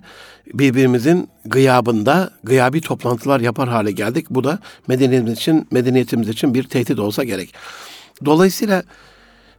birbirimizin 0.53 1.29
gıyabında 1.45 2.31
gıyabi 2.43 2.81
toplantılar 2.81 3.39
yapar 3.39 3.69
hale 3.69 3.91
geldik. 3.91 4.25
Bu 4.29 4.43
da 4.43 4.59
medeniyetimiz 4.87 5.37
için, 5.37 5.67
medeniyetimiz 5.71 6.29
için 6.29 6.53
bir 6.53 6.63
tehdit 6.63 6.99
olsa 6.99 7.23
gerek. 7.23 7.53
Dolayısıyla 8.25 8.83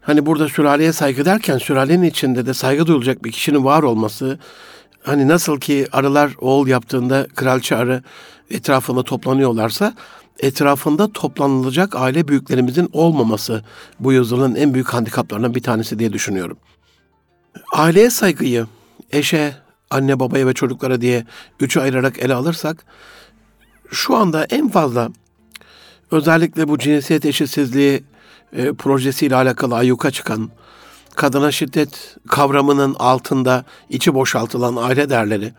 hani 0.00 0.26
burada 0.26 0.48
sülaleye 0.48 0.92
saygı 0.92 1.24
derken 1.24 1.58
sülalenin 1.58 2.02
içinde 2.02 2.46
de 2.46 2.54
saygı 2.54 2.86
duyulacak 2.86 3.24
bir 3.24 3.32
kişinin 3.32 3.64
var 3.64 3.82
olması, 3.82 4.38
hani 5.02 5.28
nasıl 5.28 5.60
ki 5.60 5.86
arılar 5.92 6.30
oğul 6.40 6.68
yaptığında 6.68 7.26
kralçı 7.34 7.76
arı 7.76 8.02
etrafında 8.50 9.02
toplanıyorlarsa 9.02 9.94
etrafında 10.38 11.12
toplanılacak 11.12 11.96
aile 11.96 12.28
büyüklerimizin 12.28 12.90
olmaması 12.92 13.64
bu 14.00 14.12
yüzyılın 14.12 14.54
en 14.54 14.74
büyük 14.74 14.88
handikaplarından 14.88 15.54
bir 15.54 15.62
tanesi 15.62 15.98
diye 15.98 16.12
düşünüyorum. 16.12 16.56
Aileye 17.72 18.10
saygıyı 18.10 18.66
eşe, 19.12 19.54
anne 19.90 20.20
babaya 20.20 20.46
ve 20.46 20.54
çocuklara 20.54 21.00
diye 21.00 21.26
üçü 21.60 21.80
ayırarak 21.80 22.18
ele 22.18 22.34
alırsak 22.34 22.84
şu 23.90 24.16
anda 24.16 24.44
en 24.44 24.68
fazla 24.68 25.08
özellikle 26.10 26.68
bu 26.68 26.78
cinsiyet 26.78 27.26
eşitsizliği 27.26 28.04
e, 28.52 28.72
projesiyle 28.72 29.36
alakalı 29.36 29.74
ayyuka 29.74 30.10
çıkan 30.10 30.50
kadına 31.14 31.52
şiddet 31.52 32.16
kavramının 32.28 32.96
altında 32.98 33.64
içi 33.90 34.14
boşaltılan 34.14 34.76
aile 34.76 35.10
derleri 35.10 35.52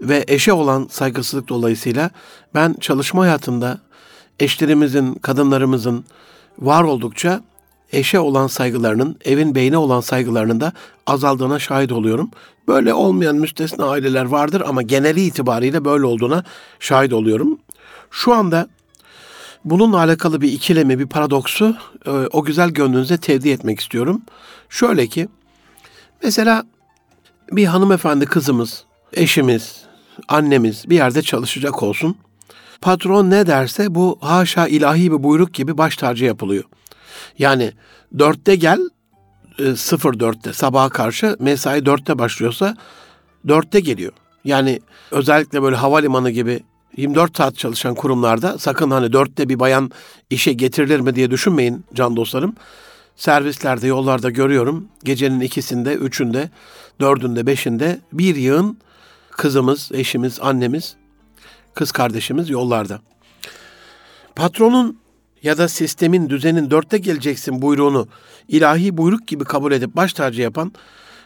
ve 0.00 0.24
eşe 0.28 0.52
olan 0.52 0.86
saygısızlık 0.90 1.48
dolayısıyla 1.48 2.10
ben 2.54 2.74
çalışma 2.80 3.22
hayatında 3.22 3.78
eşlerimizin, 4.40 5.14
kadınlarımızın 5.14 6.04
var 6.58 6.84
oldukça 6.84 7.42
eşe 7.92 8.20
olan 8.20 8.46
saygılarının, 8.46 9.16
evin 9.24 9.54
beyine 9.54 9.76
olan 9.76 10.00
saygılarının 10.00 10.60
da 10.60 10.72
azaldığına 11.06 11.58
şahit 11.58 11.92
oluyorum. 11.92 12.30
Böyle 12.68 12.94
olmayan 12.94 13.36
müstesna 13.36 13.88
aileler 13.88 14.24
vardır 14.24 14.62
ama 14.66 14.82
geneli 14.82 15.20
itibariyle 15.20 15.84
böyle 15.84 16.06
olduğuna 16.06 16.44
şahit 16.80 17.12
oluyorum. 17.12 17.58
Şu 18.10 18.34
anda 18.34 18.68
bununla 19.64 19.98
alakalı 19.98 20.40
bir 20.40 20.52
ikilemi, 20.52 20.98
bir 20.98 21.06
paradoksu 21.06 21.76
e, 22.06 22.10
o 22.10 22.44
güzel 22.44 22.70
gönlünüze 22.70 23.16
tevdi 23.16 23.50
etmek 23.50 23.80
istiyorum. 23.80 24.22
Şöyle 24.68 25.06
ki, 25.06 25.28
mesela 26.22 26.64
bir 27.52 27.64
hanımefendi 27.64 28.26
kızımız, 28.26 28.84
eşimiz, 29.12 29.85
annemiz 30.28 30.90
bir 30.90 30.94
yerde 30.94 31.22
çalışacak 31.22 31.82
olsun. 31.82 32.16
Patron 32.80 33.30
ne 33.30 33.46
derse 33.46 33.94
bu 33.94 34.18
haşa 34.20 34.66
ilahi 34.66 35.12
bir 35.12 35.22
buyruk 35.22 35.54
gibi 35.54 35.78
baş 35.78 35.96
tacı 35.96 36.24
yapılıyor. 36.24 36.64
Yani 37.38 37.72
dörtte 38.18 38.56
gel, 38.56 38.80
e, 39.58 39.76
sıfır 39.76 40.20
dörtte 40.20 40.52
sabaha 40.52 40.88
karşı 40.88 41.36
mesai 41.38 41.86
dörtte 41.86 42.18
başlıyorsa 42.18 42.76
dörtte 43.48 43.80
geliyor. 43.80 44.12
Yani 44.44 44.80
özellikle 45.10 45.62
böyle 45.62 45.76
havalimanı 45.76 46.30
gibi 46.30 46.60
24 46.96 47.36
saat 47.36 47.56
çalışan 47.58 47.94
kurumlarda 47.94 48.58
sakın 48.58 48.90
hani 48.90 49.12
dörtte 49.12 49.48
bir 49.48 49.58
bayan 49.58 49.90
işe 50.30 50.52
getirilir 50.52 51.00
mi 51.00 51.16
diye 51.16 51.30
düşünmeyin 51.30 51.84
can 51.94 52.16
dostlarım. 52.16 52.54
Servislerde, 53.16 53.86
yollarda 53.86 54.30
görüyorum. 54.30 54.88
Gecenin 55.04 55.40
ikisinde, 55.40 55.94
üçünde, 55.94 56.50
dördünde, 57.00 57.46
beşinde 57.46 58.00
bir 58.12 58.36
yığın 58.36 58.78
kızımız, 59.36 59.90
eşimiz, 59.94 60.40
annemiz, 60.40 60.96
kız 61.74 61.92
kardeşimiz 61.92 62.50
yollarda. 62.50 63.00
Patronun 64.36 64.98
ya 65.42 65.58
da 65.58 65.68
sistemin, 65.68 66.28
düzenin 66.28 66.70
dörtte 66.70 66.98
geleceksin 66.98 67.62
buyruğunu 67.62 68.08
ilahi 68.48 68.96
buyruk 68.96 69.26
gibi 69.26 69.44
kabul 69.44 69.72
edip 69.72 69.96
baş 69.96 70.12
tacı 70.12 70.42
yapan, 70.42 70.72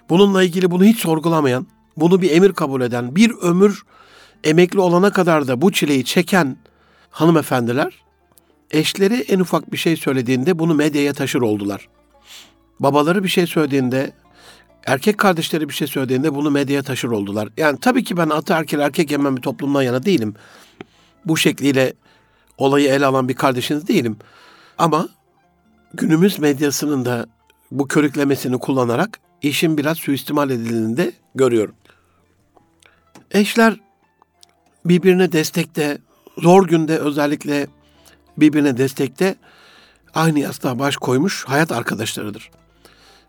bununla 0.08 0.42
ilgili 0.42 0.70
bunu 0.70 0.84
hiç 0.84 0.98
sorgulamayan, 0.98 1.66
bunu 1.96 2.22
bir 2.22 2.30
emir 2.30 2.52
kabul 2.52 2.80
eden, 2.80 3.16
bir 3.16 3.30
ömür 3.30 3.82
emekli 4.44 4.80
olana 4.80 5.12
kadar 5.12 5.48
da 5.48 5.62
bu 5.62 5.72
çileyi 5.72 6.04
çeken 6.04 6.56
hanımefendiler, 7.10 7.94
eşleri 8.70 9.14
en 9.14 9.40
ufak 9.40 9.72
bir 9.72 9.76
şey 9.76 9.96
söylediğinde 9.96 10.58
bunu 10.58 10.74
medyaya 10.74 11.12
taşır 11.12 11.40
oldular. 11.40 11.88
Babaları 12.80 13.24
bir 13.24 13.28
şey 13.28 13.46
söylediğinde, 13.46 14.12
erkek 14.90 15.18
kardeşleri 15.18 15.68
bir 15.68 15.74
şey 15.74 15.86
söylediğinde 15.86 16.34
bunu 16.34 16.50
medyaya 16.50 16.82
taşır 16.82 17.08
oldular. 17.08 17.48
Yani 17.56 17.78
tabii 17.80 18.04
ki 18.04 18.16
ben 18.16 18.28
atı 18.28 18.52
erkek 18.78 19.10
yemem 19.10 19.36
bir 19.36 19.42
toplumdan 19.42 19.82
yana 19.82 20.04
değilim. 20.04 20.34
Bu 21.24 21.36
şekliyle 21.36 21.92
olayı 22.58 22.88
ele 22.88 23.06
alan 23.06 23.28
bir 23.28 23.34
kardeşiniz 23.34 23.88
değilim. 23.88 24.16
Ama 24.78 25.08
günümüz 25.94 26.38
medyasının 26.38 27.04
da 27.04 27.26
bu 27.70 27.88
körüklemesini 27.88 28.58
kullanarak 28.58 29.20
işin 29.42 29.78
biraz 29.78 29.98
suistimal 29.98 30.50
edildiğini 30.50 30.96
de 30.96 31.12
görüyorum. 31.34 31.74
Eşler 33.30 33.80
birbirine 34.84 35.32
destekte, 35.32 35.98
zor 36.38 36.68
günde 36.68 36.98
özellikle 36.98 37.66
birbirine 38.36 38.76
destekte 38.76 39.34
aynı 40.14 40.38
yastığa 40.38 40.78
baş 40.78 40.96
koymuş 40.96 41.44
hayat 41.44 41.72
arkadaşlarıdır. 41.72 42.50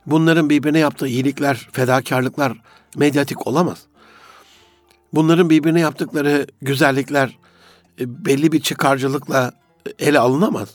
Bunların 0.06 0.50
birbirine 0.50 0.80
yaptığı 0.80 1.08
iyilikler, 1.08 1.68
fedakarlıklar 1.72 2.58
medyatik 2.96 3.48
olamaz. 3.48 3.86
Bunların 5.14 5.50
birbirine 5.50 5.80
yaptıkları 5.80 6.48
güzellikler 6.62 7.38
e, 8.00 8.26
belli 8.26 8.52
bir 8.52 8.62
çıkarcılıkla 8.62 9.52
ele 10.00 10.20
alınamaz. 10.20 10.70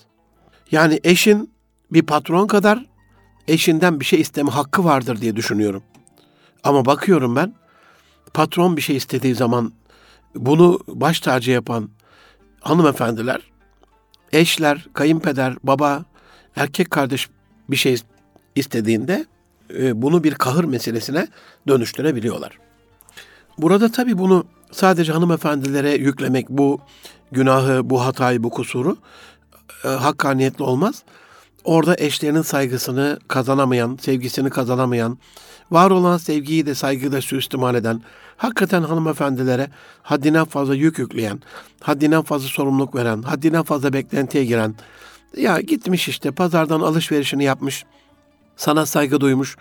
Yani 0.71 1.01
eşin 1.05 1.51
bir 1.93 2.03
patron 2.03 2.47
kadar 2.47 2.87
eşinden 3.49 4.01
bir 4.01 4.05
şey 4.05 4.21
isteme 4.21 4.51
hakkı 4.51 4.85
vardır 4.85 5.21
diye 5.21 5.37
düşünüyorum. 5.37 5.83
Ama 6.65 6.85
bakıyorum 6.85 7.37
ben 7.37 7.55
patron 8.35 8.77
bir 8.77 8.83
şey 8.83 8.97
istediği 8.97 9.35
zaman 9.35 9.73
bunu 10.35 10.81
baş 10.89 11.21
tacı 11.21 11.51
yapan 11.51 11.91
hanımefendiler, 12.61 13.41
eşler, 14.33 14.87
kayınpeder, 14.93 15.57
baba, 15.63 16.05
erkek 16.57 16.91
kardeş 16.91 17.29
bir 17.69 17.77
şey 17.77 17.97
istediğinde 18.57 19.27
e, 19.75 20.03
bunu 20.03 20.25
bir 20.25 20.35
kahır 20.35 20.65
meselesine 20.65 21.29
dönüştürebiliyorlar. 21.69 22.59
Burada 23.59 23.93
tabii 23.93 24.19
bunu 24.19 24.47
sadece 24.71 25.13
hanımefendilere 25.13 25.91
yüklemek 25.91 26.49
bu 26.49 26.81
günahı, 27.33 27.91
bu 27.91 28.05
hatayı, 28.05 28.43
bu 28.43 28.51
kusuru 28.51 28.97
e, 29.85 29.89
hakkaniyetli 29.89 30.65
olmaz. 30.65 31.03
Orada 31.65 31.97
eşlerinin 31.99 32.43
saygısını 32.43 33.19
kazanamayan, 33.29 33.99
sevgisini 34.01 34.51
kazanamayan, 34.51 35.19
var 35.71 35.91
olan 35.91 36.17
sevgiyi 36.17 36.67
de 36.67 36.75
saygıyı 36.75 37.13
da 37.13 37.23
suistimal 37.23 37.75
eden, 37.75 38.03
hakikaten 38.37 38.83
hanımefendilere 38.83 39.71
haddinden 40.03 40.45
fazla 40.45 40.75
yük 40.75 40.99
yükleyen, 40.99 41.41
haddinden 41.81 42.23
fazla 42.23 42.49
sorumluluk 42.49 42.95
veren, 42.95 43.23
haddinden 43.23 43.63
fazla 43.63 43.93
beklentiye 43.93 44.45
giren, 44.45 44.75
ya 45.37 45.61
gitmiş 45.61 46.09
işte 46.09 46.31
pazardan 46.31 46.81
alışverişini 46.81 47.45
yapmış, 47.45 47.85
sana 48.57 48.87
saygı 48.87 49.21
duymuş, 49.21 49.57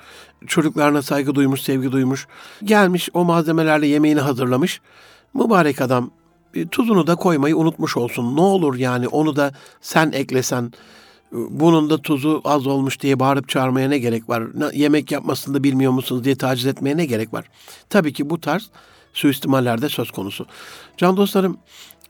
çocuklarına 0.48 1.02
saygı 1.02 1.36
duymuş, 1.36 1.62
sevgi 1.62 1.92
duymuş. 1.92 2.28
Gelmiş 2.64 3.10
o 3.14 3.26
malzemelerle 3.26 3.88
yemeğini 3.88 4.20
hazırlamış. 4.20 4.82
Mübarek 5.34 5.82
adam 5.82 6.12
tuzunu 6.72 7.08
da 7.08 7.16
koymayı 7.16 7.58
unutmuş 7.58 7.98
olsun. 7.98 8.36
Ne 8.36 8.42
olur 8.42 8.76
yani 8.76 9.08
onu 9.08 9.36
da 9.36 9.52
sen 9.82 10.12
eklesen, 10.12 10.74
bunun 11.32 11.90
da 11.90 12.02
tuzu 12.02 12.42
az 12.46 12.68
olmuş 12.68 13.00
diye 13.00 13.20
bağırıp 13.20 13.50
çağırmaya 13.50 13.90
ne 13.90 13.98
gerek 13.98 14.30
var? 14.30 14.44
Yemek 14.74 15.12
yapmasını 15.12 15.54
da 15.54 15.64
bilmiyor 15.64 15.92
musunuz 15.92 16.24
diye 16.24 16.36
taciz 16.36 16.66
etmeye 16.66 16.98
ne 16.98 17.06
gerek 17.06 17.34
var? 17.34 17.46
Tabii 17.90 18.14
ki 18.14 18.30
bu 18.30 18.42
tarz 18.42 18.70
suistimallerde 19.14 19.90
söz 19.90 20.12
konusu. 20.12 20.46
Can 20.98 21.18
dostlarım, 21.18 21.58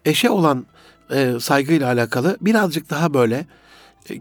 eşe 0.05 0.29
olan 0.29 0.65
e, 1.11 1.33
saygıyla 1.39 1.87
alakalı 1.87 2.37
birazcık 2.41 2.89
daha 2.89 3.13
böyle 3.13 3.45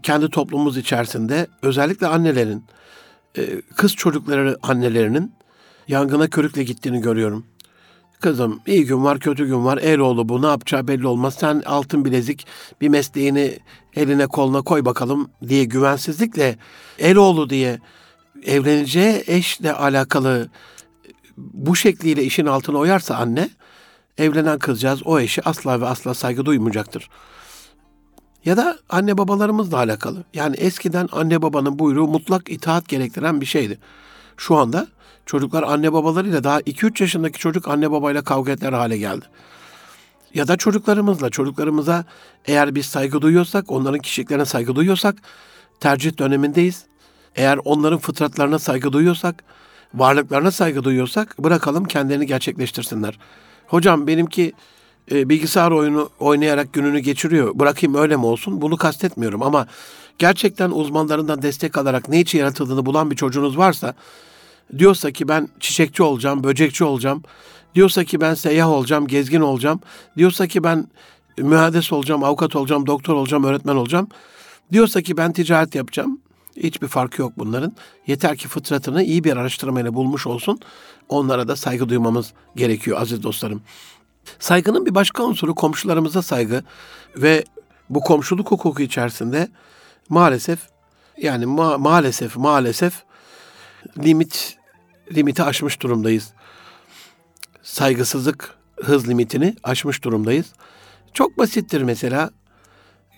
kendi 0.03 0.29
toplumumuz 0.29 0.77
içerisinde 0.77 1.47
özellikle 1.61 2.07
annelerin, 2.07 2.63
e, 3.37 3.61
kız 3.75 3.95
çocukları 3.95 4.57
annelerinin 4.63 5.33
yangına 5.87 6.29
körükle 6.29 6.63
gittiğini 6.63 7.01
görüyorum. 7.01 7.45
Kızım 8.19 8.59
iyi 8.67 8.85
gün 8.85 9.03
var 9.03 9.19
kötü 9.19 9.45
gün 9.45 9.65
var 9.65 9.77
el 9.77 9.99
oğlu 9.99 10.29
bu 10.29 10.41
ne 10.41 10.47
yapacağı 10.47 10.87
belli 10.87 11.07
olmaz. 11.07 11.35
Sen 11.39 11.63
altın 11.65 12.05
bilezik 12.05 12.47
bir 12.81 12.89
mesleğini 12.89 13.59
eline 13.95 14.27
koluna 14.27 14.61
koy 14.61 14.85
bakalım 14.85 15.29
diye 15.47 15.63
güvensizlikle 15.63 16.57
el 16.99 17.15
oğlu 17.15 17.49
diye 17.49 17.79
evleneceği 18.45 19.23
eşle 19.27 19.73
alakalı 19.73 20.49
bu 21.37 21.75
şekliyle 21.75 22.23
işin 22.23 22.45
altına 22.45 22.77
oyarsa 22.77 23.15
anne 23.15 23.49
evlenen 24.17 24.59
kızcağız 24.59 25.01
o 25.05 25.19
eşi 25.19 25.41
asla 25.41 25.81
ve 25.81 25.85
asla 25.85 26.13
saygı 26.13 26.45
duymayacaktır. 26.45 27.09
Ya 28.45 28.57
da 28.57 28.79
anne 28.89 29.17
babalarımızla 29.17 29.77
alakalı. 29.77 30.23
Yani 30.33 30.55
eskiden 30.55 31.09
anne 31.11 31.41
babanın 31.41 31.79
buyruğu 31.79 32.07
mutlak 32.07 32.49
itaat 32.49 32.87
gerektiren 32.87 33.41
bir 33.41 33.45
şeydi. 33.45 33.79
Şu 34.37 34.55
anda 34.55 34.87
çocuklar 35.25 35.63
anne 35.63 35.93
babalarıyla 35.93 36.43
daha 36.43 36.61
2-3 36.61 37.03
yaşındaki 37.03 37.39
çocuk 37.39 37.67
anne 37.67 37.91
babayla 37.91 38.23
kavga 38.23 38.51
eder 38.51 38.73
hale 38.73 38.97
geldi. 38.97 39.25
Ya 40.33 40.47
da 40.47 40.57
çocuklarımızla, 40.57 41.29
çocuklarımıza 41.29 42.05
eğer 42.45 42.75
biz 42.75 42.85
saygı 42.85 43.21
duyuyorsak, 43.21 43.71
onların 43.71 43.99
kişiliklerine 43.99 44.45
saygı 44.45 44.75
duyuyorsak, 44.75 45.15
tercih 45.79 46.17
dönemindeyiz. 46.17 46.85
Eğer 47.35 47.59
onların 47.65 47.99
fıtratlarına 47.99 48.59
saygı 48.59 48.93
duyuyorsak, 48.93 49.43
varlıklarına 49.93 50.51
saygı 50.51 50.83
duyuyorsak 50.83 51.39
bırakalım 51.39 51.85
kendilerini 51.85 52.25
gerçekleştirsinler. 52.25 53.19
Hocam 53.67 54.07
benimki 54.07 54.53
e, 55.11 55.29
bilgisayar 55.29 55.71
oyunu 55.71 56.09
oynayarak 56.19 56.73
gününü 56.73 56.99
geçiriyor. 56.99 57.59
Bırakayım 57.59 57.95
öyle 57.95 58.15
mi 58.15 58.25
olsun? 58.25 58.61
Bunu 58.61 58.77
kastetmiyorum 58.77 59.43
ama 59.43 59.67
gerçekten 60.19 60.71
uzmanlarından 60.71 61.41
destek 61.41 61.77
alarak 61.77 62.09
ne 62.09 62.19
için 62.19 62.39
yaratıldığını 62.39 62.85
bulan 62.85 63.11
bir 63.11 63.15
çocuğunuz 63.15 63.57
varsa 63.57 63.93
diyorsa 64.77 65.11
ki 65.11 65.27
ben 65.27 65.49
çiçekçi 65.59 66.03
olacağım, 66.03 66.43
böcekçi 66.43 66.83
olacağım. 66.83 67.23
Diyorsa 67.75 68.03
ki 68.03 68.21
ben 68.21 68.33
seyyah 68.33 68.69
olacağım, 68.69 69.07
gezgin 69.07 69.41
olacağım. 69.41 69.79
Diyorsa 70.17 70.47
ki 70.47 70.63
ben 70.63 70.87
mühendis 71.37 71.93
olacağım, 71.93 72.23
avukat 72.23 72.55
olacağım, 72.55 72.87
doktor 72.87 73.13
olacağım, 73.13 73.43
öğretmen 73.43 73.75
olacağım. 73.75 74.07
Diyorsa 74.71 75.01
ki 75.01 75.17
ben 75.17 75.33
ticaret 75.33 75.75
yapacağım. 75.75 76.19
Hiçbir 76.57 76.87
farkı 76.87 77.21
yok 77.21 77.33
bunların. 77.37 77.75
Yeter 78.07 78.37
ki 78.37 78.47
fıtratını 78.47 79.03
iyi 79.03 79.23
bir 79.23 79.37
araştırmayla 79.37 79.93
bulmuş 79.93 80.27
olsun. 80.27 80.59
Onlara 81.09 81.47
da 81.47 81.55
saygı 81.55 81.89
duymamız 81.89 82.33
gerekiyor 82.55 83.01
aziz 83.01 83.23
dostlarım. 83.23 83.61
Saygının 84.39 84.85
bir 84.85 84.95
başka 84.95 85.23
unsuru 85.23 85.55
komşularımıza 85.55 86.21
saygı 86.21 86.63
ve 87.15 87.43
bu 87.89 87.99
komşuluk 87.99 88.51
hukuku 88.51 88.81
içerisinde 88.81 89.47
maalesef 90.09 90.59
yani 91.17 91.45
ma- 91.45 91.77
maalesef 91.77 92.37
maalesef 92.37 93.03
limit 94.03 94.57
limiti 95.15 95.43
aşmış 95.43 95.81
durumdayız. 95.81 96.33
Saygısızlık 97.63 98.55
hız 98.83 99.07
limitini 99.09 99.55
aşmış 99.63 100.03
durumdayız. 100.03 100.53
Çok 101.13 101.37
basittir 101.37 101.81
mesela. 101.81 102.29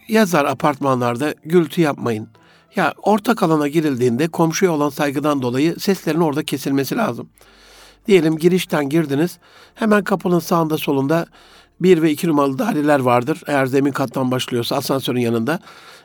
Yazar 0.07 0.45
apartmanlarda 0.45 1.33
gürültü 1.43 1.81
yapmayın. 1.81 2.29
Ya 2.75 2.93
ortak 3.03 3.43
alana 3.43 3.67
girildiğinde 3.67 4.27
komşuya 4.27 4.71
olan 4.71 4.89
saygıdan 4.89 5.41
dolayı 5.41 5.79
seslerin 5.79 6.19
orada 6.21 6.43
kesilmesi 6.43 6.97
lazım. 6.97 7.29
Diyelim 8.07 8.37
girişten 8.37 8.89
girdiniz. 8.89 9.37
Hemen 9.75 10.03
kapının 10.03 10.39
sağında 10.39 10.77
solunda 10.77 11.25
bir 11.81 12.01
ve 12.01 12.11
iki 12.11 12.27
numaralı 12.27 12.59
daireler 12.59 12.99
vardır. 12.99 13.41
Eğer 13.47 13.65
zemin 13.65 13.91
kattan 13.91 14.31
başlıyorsa 14.31 14.75
asansörün 14.75 15.19
yanında. 15.19 15.59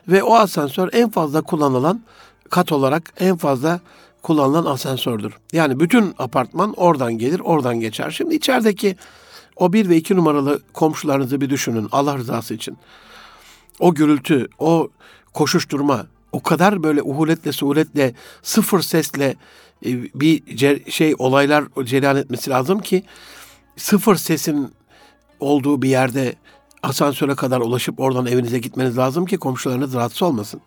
Ve 0.07 0.23
o 0.23 0.35
asansör 0.35 0.89
en 0.93 1.09
fazla 1.09 1.41
kullanılan 1.41 2.01
kat 2.49 2.71
olarak 2.71 3.13
en 3.19 3.37
fazla 3.37 3.79
kullanılan 4.21 4.65
asansördür. 4.65 5.33
Yani 5.53 5.79
bütün 5.79 6.15
apartman 6.17 6.73
oradan 6.73 7.17
gelir, 7.17 7.39
oradan 7.39 7.79
geçer. 7.79 8.11
Şimdi 8.11 8.35
içerideki 8.35 8.95
o 9.55 9.73
bir 9.73 9.89
ve 9.89 9.97
iki 9.97 10.15
numaralı 10.15 10.61
komşularınızı 10.73 11.41
bir 11.41 11.49
düşünün 11.49 11.87
Allah 11.91 12.17
rızası 12.17 12.53
için. 12.53 12.77
O 13.79 13.93
gürültü, 13.93 14.47
o 14.59 14.89
koşuşturma, 15.33 16.05
o 16.31 16.43
kadar 16.43 16.83
böyle 16.83 17.01
uhuletle, 17.01 17.51
suhuletle, 17.51 18.13
sıfır 18.41 18.81
sesle 18.81 19.35
bir 20.15 20.91
şey 20.91 21.15
olaylar 21.17 21.63
cereyan 21.83 22.17
etmesi 22.17 22.49
lazım 22.49 22.79
ki 22.79 23.03
sıfır 23.77 24.15
sesin 24.15 24.73
olduğu 25.39 25.81
bir 25.81 25.89
yerde 25.89 26.35
asansöre 26.83 27.35
kadar 27.35 27.61
ulaşıp 27.61 27.99
oradan 27.99 28.25
evinize 28.25 28.59
gitmeniz 28.59 28.97
lazım 28.97 29.25
ki 29.25 29.37
komşularınız 29.37 29.93
rahatsız 29.93 30.23
olmasın. 30.23 30.61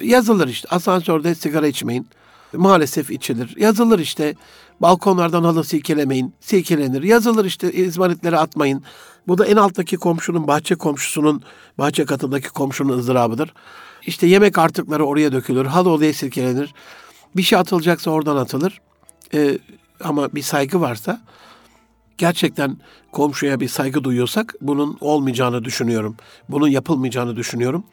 Yazılır 0.00 0.48
işte 0.48 0.68
asansörde 0.68 1.34
sigara 1.34 1.66
içmeyin. 1.66 2.08
Maalesef 2.52 3.10
içilir. 3.10 3.54
Yazılır 3.56 3.98
işte 3.98 4.34
balkonlardan 4.80 5.44
halı 5.44 5.64
silkelemeyin. 5.64 6.34
Silkelenir. 6.40 7.02
Yazılır 7.02 7.44
işte 7.44 7.72
izmaritleri 7.72 8.38
atmayın. 8.38 8.82
Bu 9.28 9.38
da 9.38 9.46
en 9.46 9.56
alttaki 9.56 9.96
komşunun, 9.96 10.46
bahçe 10.46 10.74
komşusunun, 10.74 11.42
bahçe 11.78 12.04
katındaki 12.04 12.48
komşunun 12.48 12.98
ızdırabıdır. 12.98 13.54
İşte 14.06 14.26
yemek 14.26 14.58
artıkları 14.58 15.04
oraya 15.04 15.32
dökülür. 15.32 15.64
Halı 15.64 15.90
oraya 15.90 16.12
silkelenir. 16.12 16.74
Bir 17.36 17.42
şey 17.42 17.58
atılacaksa 17.58 18.10
oradan 18.10 18.36
atılır. 18.36 18.80
Ee, 19.34 19.58
ama 20.04 20.34
bir 20.34 20.42
saygı 20.42 20.80
varsa 20.80 21.20
gerçekten 22.18 22.76
komşuya 23.12 23.60
bir 23.60 23.68
saygı 23.68 24.04
duyuyorsak 24.04 24.54
bunun 24.60 24.98
olmayacağını 25.00 25.64
düşünüyorum. 25.64 26.16
Bunun 26.48 26.68
yapılmayacağını 26.68 27.36
düşünüyorum. 27.36 27.84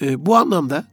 Ee, 0.00 0.26
bu 0.26 0.36
anlamda 0.36 0.84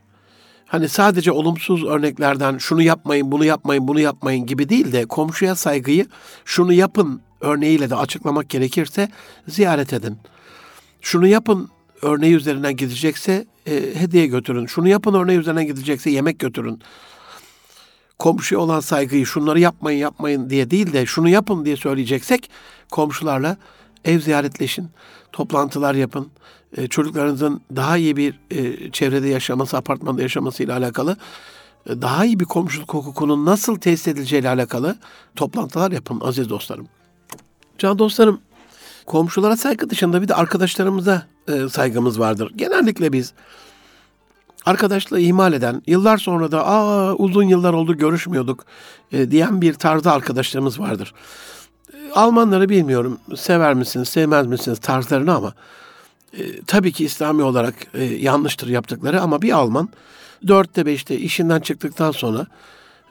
hani 0.66 0.90
sadece 0.90 1.32
olumsuz 1.32 1.86
örneklerden 1.86 2.58
şunu 2.58 2.82
yapmayın, 2.82 3.32
bunu 3.32 3.46
yapmayın, 3.46 3.88
bunu 3.88 4.00
yapmayın 4.00 4.46
gibi 4.46 4.70
değil 4.70 4.92
de 4.92 5.06
komşuya 5.06 5.56
saygıyı 5.56 6.06
şunu 6.46 6.74
yapın 6.74 7.22
örneğiyle 7.42 7.90
de 7.90 7.96
açıklamak 7.96 8.50
gerekirse 8.50 9.10
ziyaret 9.48 9.94
edin. 9.94 10.18
Şunu 11.02 11.28
yapın 11.28 11.70
örneği 12.02 12.34
üzerinden 12.34 12.76
gidecekse 12.76 13.46
e, 13.68 13.74
hediye 13.94 14.28
götürün. 14.28 14.66
Şunu 14.66 14.88
yapın 14.88 15.14
örneği 15.14 15.40
üzerinden 15.40 15.68
gidecekse 15.68 16.10
yemek 16.10 16.40
götürün. 16.40 16.82
Komşuya 18.20 18.62
olan 18.62 18.80
saygıyı 18.80 19.26
şunları 19.26 19.60
yapmayın 19.60 20.00
yapmayın 20.00 20.50
diye 20.50 20.72
değil 20.72 20.94
de 20.94 21.06
şunu 21.06 21.30
yapın 21.30 21.66
diye 21.66 21.78
söyleyeceksek 21.78 22.50
komşularla 22.92 23.58
ev 24.06 24.20
ziyaretleşin, 24.20 24.90
toplantılar 25.32 25.96
yapın. 25.96 26.28
E, 26.78 26.88
çocuklarınızın 26.88 27.62
daha 27.76 27.98
iyi 27.98 28.18
bir 28.18 28.40
e, 28.52 28.92
çevrede 28.92 29.28
yaşaması, 29.28 29.78
apartmanda 29.78 30.22
yaşaması 30.22 30.64
ile 30.64 30.74
alakalı 30.74 31.18
e, 31.90 32.02
daha 32.02 32.26
iyi 32.26 32.40
bir 32.40 32.46
komşuluk 32.46 32.94
hukukunun 32.94 33.46
nasıl 33.46 33.76
tesis 33.76 34.08
edileceği 34.08 34.42
ile 34.42 34.50
alakalı 34.50 34.96
toplantılar 35.36 35.92
yapın 35.92 36.20
aziz 36.22 36.50
dostlarım. 36.50 36.88
Can 37.78 38.00
dostlarım, 38.00 38.42
komşulara 39.06 39.58
saygı 39.58 39.90
dışında 39.90 40.22
bir 40.22 40.28
de 40.28 40.36
arkadaşlarımıza 40.36 41.28
saygımız 41.72 42.20
vardır. 42.20 42.52
Genellikle 42.56 43.14
biz 43.14 43.34
arkadaşlığı 44.70 45.20
ihmal 45.20 45.54
eden, 45.54 45.82
yıllar 45.88 46.18
sonra 46.18 46.52
da 46.52 46.68
aa 46.68 47.14
uzun 47.14 47.44
yıllar 47.44 47.74
oldu 47.74 47.98
görüşmüyorduk 47.98 48.66
e, 49.12 49.32
diyen 49.32 49.62
bir 49.62 49.74
tarzda 49.74 50.12
arkadaşlarımız 50.12 50.80
vardır. 50.80 51.14
E, 51.94 52.12
Almanları 52.14 52.70
bilmiyorum, 52.70 53.20
sever 53.36 53.74
misiniz, 53.74 54.10
sevmez 54.10 54.48
misiniz 54.48 54.80
tarzlarını 54.80 55.36
ama 55.36 55.54
e, 56.38 56.62
tabii 56.68 56.92
ki 56.92 57.06
İslami 57.06 57.44
olarak 57.44 57.76
e, 57.94 58.04
yanlıştır 58.04 58.68
yaptıkları 58.68 59.22
ama 59.22 59.42
bir 59.42 59.52
Alman 59.52 59.90
dörtte 60.48 60.86
beşte 60.86 61.18
işinden 61.18 61.60
çıktıktan 61.60 62.12
sonra 62.12 62.48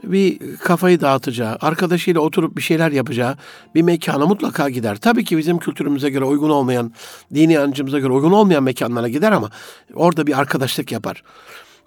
bir 0.04 0.56
kafayı 0.56 1.00
dağıtacağı, 1.00 1.58
arkadaşıyla 1.60 2.20
oturup 2.20 2.56
bir 2.56 2.62
şeyler 2.62 2.92
yapacağı 2.92 3.36
bir 3.74 3.82
mekana 3.82 4.26
mutlaka 4.26 4.68
gider. 4.68 4.96
Tabii 4.96 5.24
ki 5.24 5.38
bizim 5.38 5.58
kültürümüze 5.58 6.10
göre 6.10 6.24
uygun 6.24 6.50
olmayan, 6.50 6.92
dini 7.34 7.52
inancımıza 7.52 7.98
göre 7.98 8.12
uygun 8.12 8.32
olmayan 8.32 8.62
mekanlara 8.62 9.08
gider 9.08 9.32
ama 9.32 9.50
orada 9.94 10.26
bir 10.26 10.38
arkadaşlık 10.38 10.92
yapar. 10.92 11.22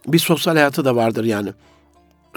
Bir 0.07 0.19
sosyal 0.19 0.53
hayatı 0.53 0.85
da 0.85 0.95
vardır 0.95 1.23
yani. 1.23 1.49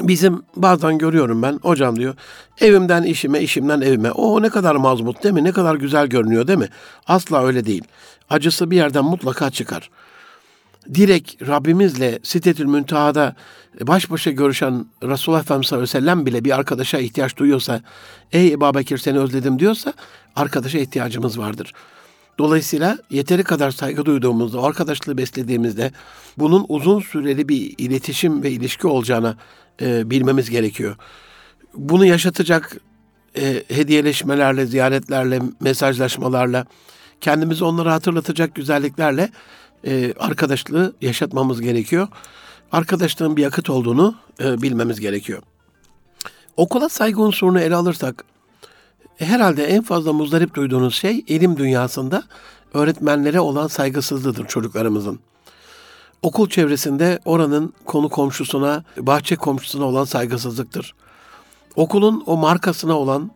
Bizim 0.01 0.43
bazen 0.57 0.99
görüyorum 0.99 1.43
ben, 1.43 1.59
hocam 1.63 1.97
diyor, 1.97 2.15
evimden 2.61 3.03
işime, 3.03 3.41
işimden 3.41 3.81
evime. 3.81 4.11
O 4.11 4.43
ne 4.43 4.49
kadar 4.49 4.77
mazmut 4.77 5.25
değil 5.25 5.35
mi? 5.35 5.45
Ne 5.45 5.53
kadar 5.53 5.75
güzel 5.75 6.07
görünüyor 6.07 6.47
değil 6.47 6.59
mi? 6.59 6.69
Asla 7.07 7.45
öyle 7.47 7.67
değil. 7.67 7.85
Acısı 8.31 8.71
bir 8.71 8.77
yerden 8.77 9.05
mutlaka 9.05 9.51
çıkar 9.51 9.91
direkt 10.95 11.49
Rabbimizle 11.49 12.19
Sitetül 12.23 12.67
Münteha'da 12.67 13.37
baş 13.81 14.11
başa 14.11 14.31
görüşen 14.31 14.87
Resulullah 15.03 15.41
Efendimiz 15.41 15.67
sallallahu 15.67 15.85
aleyhi 15.85 15.97
ve 15.97 16.01
sellem 16.01 16.27
bile 16.27 16.45
bir 16.45 16.57
arkadaşa 16.57 16.99
ihtiyaç 16.99 17.37
duyuyorsa, 17.37 17.81
ey 18.33 18.53
Ebu 18.53 18.75
Bekir 18.75 18.99
seni 18.99 19.19
özledim 19.19 19.59
diyorsa 19.59 19.93
arkadaşa 20.37 20.79
ihtiyacımız 20.79 21.39
vardır. 21.39 21.73
Dolayısıyla 22.39 22.99
yeteri 23.11 23.45
kadar 23.45 23.71
saygı 23.71 24.05
duyduğumuzda, 24.05 24.63
arkadaşlığı 24.63 25.19
beslediğimizde 25.19 25.93
bunun 26.39 26.67
uzun 26.69 27.01
süreli 27.01 27.49
bir 27.49 27.75
iletişim 27.79 28.43
ve 28.43 28.51
ilişki 28.51 28.87
olacağını 28.87 29.37
e, 29.83 30.11
bilmemiz 30.11 30.51
gerekiyor. 30.51 30.97
Bunu 31.75 32.07
yaşatacak 32.07 32.77
e, 33.37 33.63
hediyeleşmelerle, 33.69 34.67
ziyaretlerle, 34.67 35.41
mesajlaşmalarla, 35.61 36.67
kendimizi 37.21 37.65
onlara 37.65 37.93
hatırlatacak 37.93 38.55
güzelliklerle 38.55 39.31
e, 39.87 40.15
arkadaşlığı 40.19 40.95
yaşatmamız 41.01 41.61
gerekiyor. 41.61 42.09
Arkadaşlığın 42.73 43.37
bir 43.37 43.43
yakıt 43.43 43.71
olduğunu 43.71 44.15
e, 44.41 44.63
bilmemiz 44.63 45.01
gerekiyor. 45.01 45.43
Okula 46.57 46.89
saygı 46.89 47.23
unsurunu 47.23 47.61
ele 47.61 47.75
alırsak, 47.75 48.25
herhalde 49.17 49.65
en 49.65 49.83
fazla 49.83 50.13
muzdarip 50.13 50.55
duyduğunuz 50.55 50.95
şey 50.95 51.25
ilim 51.27 51.57
dünyasında 51.57 52.23
öğretmenlere 52.75 53.41
olan 53.41 53.67
saygısızlığıdır 53.67 54.47
çocuklarımızın. 54.47 55.21
Okul 56.23 56.49
çevresinde 56.49 57.19
oranın 57.25 57.73
konu 57.85 58.09
komşusuna, 58.09 58.85
bahçe 58.97 59.37
komşusuna 59.37 59.85
olan 59.85 60.05
saygısızlıktır. 60.05 60.95
Okulun 61.77 62.23
o 62.27 62.37
markasına 62.37 62.99
olan 62.99 63.31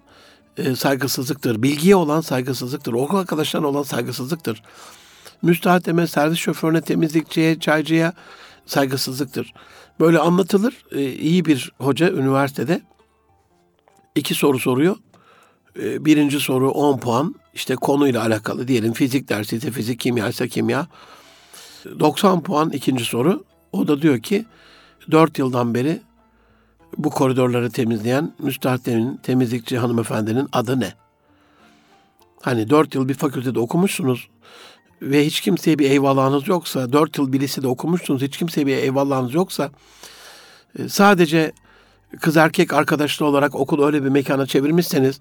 e, 0.57 0.77
saygısızlıktır. 0.77 1.63
Bilgiye 1.63 1.97
olan 1.97 2.21
saygısızlıktır. 2.21 2.93
Okul 2.93 3.19
arkadaşlarına 3.19 3.67
olan 3.67 3.83
saygısızlıktır 3.83 4.63
müstahdeme, 5.43 6.07
servis 6.07 6.39
şoförüne, 6.39 6.81
temizlikçiye, 6.81 7.61
çaycıya 7.61 8.13
saygısızlıktır. 8.67 9.53
Böyle 10.01 10.19
anlatılır. 10.19 10.85
Ee, 10.93 11.13
iyi 11.13 11.45
bir 11.45 11.73
hoca 11.79 12.11
üniversitede 12.11 12.81
iki 14.15 14.35
soru 14.35 14.59
soruyor. 14.59 14.97
e, 15.83 16.05
birinci 16.05 16.41
soru 16.41 16.71
10 16.71 16.99
puan. 16.99 17.35
İşte 17.55 17.75
konuyla 17.77 18.23
alakalı 18.23 18.69
diyelim 18.69 18.93
fizik 18.93 19.29
dersi 19.29 19.57
ise 19.57 19.71
fizik, 19.71 20.01
kimya 20.01 20.29
ise 20.29 20.49
kimya. 20.49 20.87
90 22.01 22.43
puan 22.43 22.71
ikinci 22.71 23.05
soru. 23.05 23.45
O 23.73 23.89
da 23.89 24.03
diyor 24.03 24.19
ki 24.19 24.45
4 25.11 25.39
yıldan 25.39 25.75
beri 25.75 26.01
bu 26.99 27.11
koridorları 27.11 27.71
temizleyen 27.71 28.35
müstahdemin, 28.39 29.17
temizlikçi 29.17 29.79
hanımefendinin 29.79 30.49
adı 30.53 30.81
ne? 30.81 30.93
Hani 32.43 32.71
4 32.71 32.95
yıl 32.95 33.09
bir 33.09 33.15
fakültede 33.15 33.61
okumuşsunuz 33.61 34.29
ve 35.03 35.27
hiç 35.27 35.41
kimseye 35.41 35.79
bir 35.79 35.91
eyvallahınız 35.91 36.49
yoksa, 36.49 36.93
4 36.93 37.19
yıl 37.19 37.33
birisi 37.33 37.63
de 37.63 37.69
okumuşsunuz, 37.69 38.23
hiç 38.23 38.37
kimseye 38.37 38.67
bir 38.67 38.77
eyvallahınız 38.77 39.35
yoksa, 39.35 39.71
e, 40.79 40.89
sadece 40.89 41.53
kız 42.21 42.37
erkek 42.37 42.73
arkadaşlı 42.73 43.27
olarak 43.27 43.55
okul 43.55 43.85
öyle 43.85 44.05
bir 44.05 44.09
mekana 44.09 44.47
çevirmişseniz, 44.47 45.21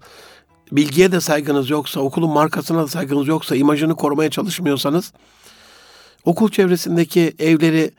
bilgiye 0.72 1.12
de 1.12 1.20
saygınız 1.20 1.70
yoksa, 1.70 2.00
okulun 2.00 2.30
markasına 2.30 2.82
da 2.82 2.88
saygınız 2.88 3.28
yoksa, 3.28 3.56
imajını 3.56 3.96
korumaya 3.96 4.30
çalışmıyorsanız, 4.30 5.12
okul 6.24 6.50
çevresindeki 6.50 7.34
evleri 7.38 7.90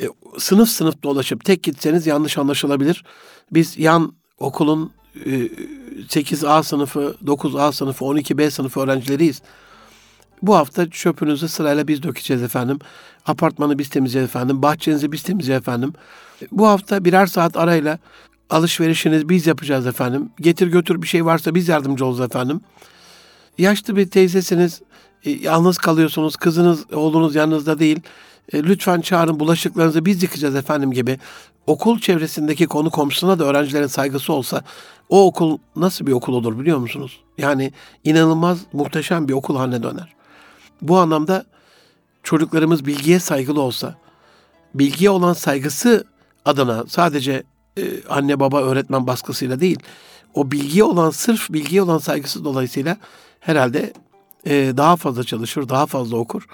e, 0.00 0.04
sınıf 0.38 0.68
sınıf 0.68 1.02
dolaşıp 1.02 1.44
tek 1.44 1.62
gitseniz 1.62 2.06
yanlış 2.06 2.38
anlaşılabilir. 2.38 3.04
Biz 3.52 3.78
yan 3.78 4.12
okulun 4.38 4.92
e, 5.26 5.30
8A 6.08 6.62
sınıfı, 6.62 7.16
9A 7.26 7.72
sınıfı, 7.72 8.04
12B 8.04 8.50
sınıfı 8.50 8.80
öğrencileriyiz. 8.80 9.42
Bu 10.42 10.56
hafta 10.56 10.90
çöpünüzü 10.90 11.48
sırayla 11.48 11.88
biz 11.88 12.02
dökeceğiz 12.02 12.42
efendim. 12.42 12.78
Apartmanı 13.26 13.78
biz 13.78 13.88
temizleyeceğiz 13.88 14.28
efendim. 14.28 14.62
Bahçenizi 14.62 15.12
biz 15.12 15.22
temizleyeceğiz 15.22 15.60
efendim. 15.60 15.92
Bu 16.52 16.66
hafta 16.66 17.04
birer 17.04 17.26
saat 17.26 17.56
arayla 17.56 17.98
alışverişinizi 18.50 19.28
biz 19.28 19.46
yapacağız 19.46 19.86
efendim. 19.86 20.30
Getir 20.40 20.66
götür 20.66 21.02
bir 21.02 21.06
şey 21.06 21.24
varsa 21.24 21.54
biz 21.54 21.68
yardımcı 21.68 22.06
olacağız 22.06 22.30
efendim. 22.30 22.60
Yaşlı 23.58 23.96
bir 23.96 24.10
teyzesiniz, 24.10 24.80
e, 25.24 25.30
yalnız 25.30 25.78
kalıyorsunuz, 25.78 26.36
kızınız, 26.36 26.92
oğlunuz 26.92 27.34
yanınızda 27.34 27.78
değil. 27.78 28.00
E, 28.52 28.62
lütfen 28.62 29.00
çağırın 29.00 29.40
bulaşıklarınızı 29.40 30.04
biz 30.04 30.22
yıkacağız 30.22 30.56
efendim 30.56 30.92
gibi. 30.92 31.18
Okul 31.66 31.98
çevresindeki 31.98 32.66
konu 32.66 32.90
komşusuna 32.90 33.38
da 33.38 33.44
öğrencilerin 33.44 33.86
saygısı 33.86 34.32
olsa 34.32 34.64
o 35.08 35.26
okul 35.26 35.58
nasıl 35.76 36.06
bir 36.06 36.12
okul 36.12 36.34
olur 36.34 36.58
biliyor 36.58 36.78
musunuz? 36.78 37.20
Yani 37.38 37.72
inanılmaz 38.04 38.58
muhteşem 38.72 39.28
bir 39.28 39.32
okul 39.32 39.56
haline 39.56 39.82
döner. 39.82 40.19
Bu 40.82 40.98
anlamda 40.98 41.44
çocuklarımız 42.22 42.86
bilgiye 42.86 43.18
saygılı 43.18 43.60
olsa, 43.60 43.94
bilgiye 44.74 45.10
olan 45.10 45.32
saygısı 45.32 46.04
adına 46.44 46.84
sadece 46.88 47.42
e, 47.78 47.82
anne 48.08 48.40
baba 48.40 48.62
öğretmen 48.62 49.06
baskısıyla 49.06 49.60
değil, 49.60 49.78
o 50.34 50.50
bilgiye 50.50 50.84
olan 50.84 51.10
sırf 51.10 51.52
bilgiye 51.52 51.82
olan 51.82 51.98
saygısı 51.98 52.44
dolayısıyla 52.44 52.96
herhalde 53.40 53.92
e, 54.46 54.72
daha 54.76 54.96
fazla 54.96 55.24
çalışır, 55.24 55.68
daha 55.68 55.86
fazla 55.86 56.16
okur. 56.16 56.46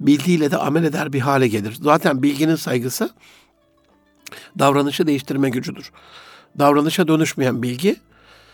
Bildiğiyle 0.00 0.50
de 0.50 0.56
amel 0.56 0.84
eder 0.84 1.12
bir 1.12 1.20
hale 1.20 1.48
gelir. 1.48 1.78
Zaten 1.82 2.22
bilginin 2.22 2.56
saygısı 2.56 3.10
davranışı 4.58 5.06
değiştirme 5.06 5.50
gücüdür. 5.50 5.92
Davranışa 6.58 7.08
dönüşmeyen 7.08 7.62
bilgi 7.62 7.96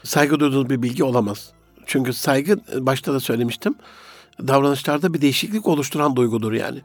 saygı 0.04 0.40
duyduğunuz 0.40 0.70
bir 0.70 0.82
bilgi 0.82 1.04
olamaz. 1.04 1.52
Çünkü 1.86 2.12
saygı 2.12 2.58
başta 2.86 3.14
da 3.14 3.20
söylemiştim. 3.20 3.74
Davranışlarda 4.40 5.14
bir 5.14 5.20
değişiklik 5.20 5.66
oluşturan 5.66 6.16
duygudur 6.16 6.52
yani. 6.52 6.80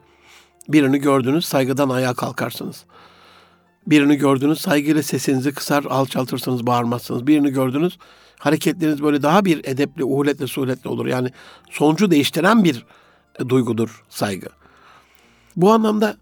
Birini 0.67 0.99
gördünüz 0.99 1.45
saygıdan 1.45 1.89
ayağa 1.89 2.13
kalkarsınız. 2.13 2.85
Birini 3.87 4.15
gördünüz 4.15 4.61
saygıyla 4.61 5.03
sesinizi 5.03 5.53
kısar 5.53 5.83
alçaltırsınız 5.83 6.67
bağırmazsınız. 6.67 7.27
Birini 7.27 7.49
gördünüz 7.49 7.97
hareketleriniz 8.39 9.03
böyle 9.03 9.23
daha 9.23 9.45
bir 9.45 9.65
edepli, 9.65 10.03
uhuletle, 10.03 10.47
suhuletle 10.47 10.89
olur. 10.89 11.05
Yani 11.05 11.29
sonucu 11.69 12.11
değiştiren 12.11 12.63
bir 12.63 12.85
duygudur 13.49 14.03
saygı. 14.09 14.47
Bu 15.55 15.71
anlamda 15.71 16.17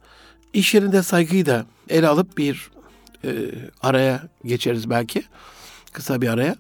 iş 0.54 0.74
yerinde 0.74 1.04
saygıyı 1.04 1.46
da 1.46 1.66
ele 1.90 2.08
alıp 2.08 2.38
bir 2.38 2.72
e, 3.24 3.30
araya 3.82 4.22
geçeriz 4.46 4.90
belki. 4.90 5.24
Kısa 5.92 6.22
bir 6.22 6.28
araya. 6.28 6.56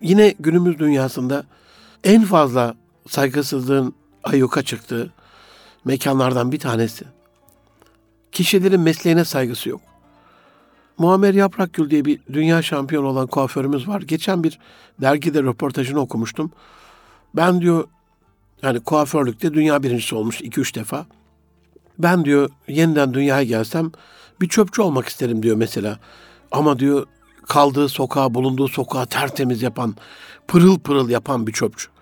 Yine 0.00 0.34
günümüz 0.40 0.78
dünyasında 0.78 1.44
en 2.04 2.24
fazla 2.24 2.74
saygısızlığın 3.08 3.94
ayyuka 4.24 4.62
çıktığı 4.62 5.10
mekanlardan 5.84 6.52
bir 6.52 6.58
tanesi. 6.58 7.04
Kişilerin 8.32 8.80
mesleğine 8.80 9.24
saygısı 9.24 9.68
yok. 9.68 9.80
Muammer 10.98 11.34
Yaprakgül 11.34 11.90
diye 11.90 12.04
bir 12.04 12.20
dünya 12.32 12.62
şampiyonu 12.62 13.06
olan 13.06 13.26
kuaförümüz 13.26 13.88
var. 13.88 14.00
Geçen 14.00 14.44
bir 14.44 14.58
dergide 15.00 15.42
röportajını 15.42 16.00
okumuştum. 16.00 16.52
Ben 17.34 17.60
diyor 17.60 17.84
yani 18.62 18.80
kuaförlükte 18.80 19.54
dünya 19.54 19.82
birincisi 19.82 20.14
olmuş 20.14 20.40
2-3 20.40 20.74
defa. 20.74 21.06
Ben 21.98 22.24
diyor 22.24 22.50
yeniden 22.68 23.14
dünyaya 23.14 23.44
gelsem 23.44 23.92
bir 24.40 24.48
çöpçü 24.48 24.82
olmak 24.82 25.08
isterim 25.08 25.42
diyor 25.42 25.56
mesela. 25.56 25.98
Ama 26.52 26.78
diyor 26.78 27.06
kaldığı 27.48 27.88
sokağı, 27.88 28.34
bulunduğu 28.34 28.68
sokağı 28.68 29.06
tertemiz 29.06 29.62
yapan, 29.62 29.94
pırıl 30.48 30.78
pırıl 30.78 31.08
yapan 31.08 31.46
bir 31.46 31.52
çöpçü. 31.52 31.93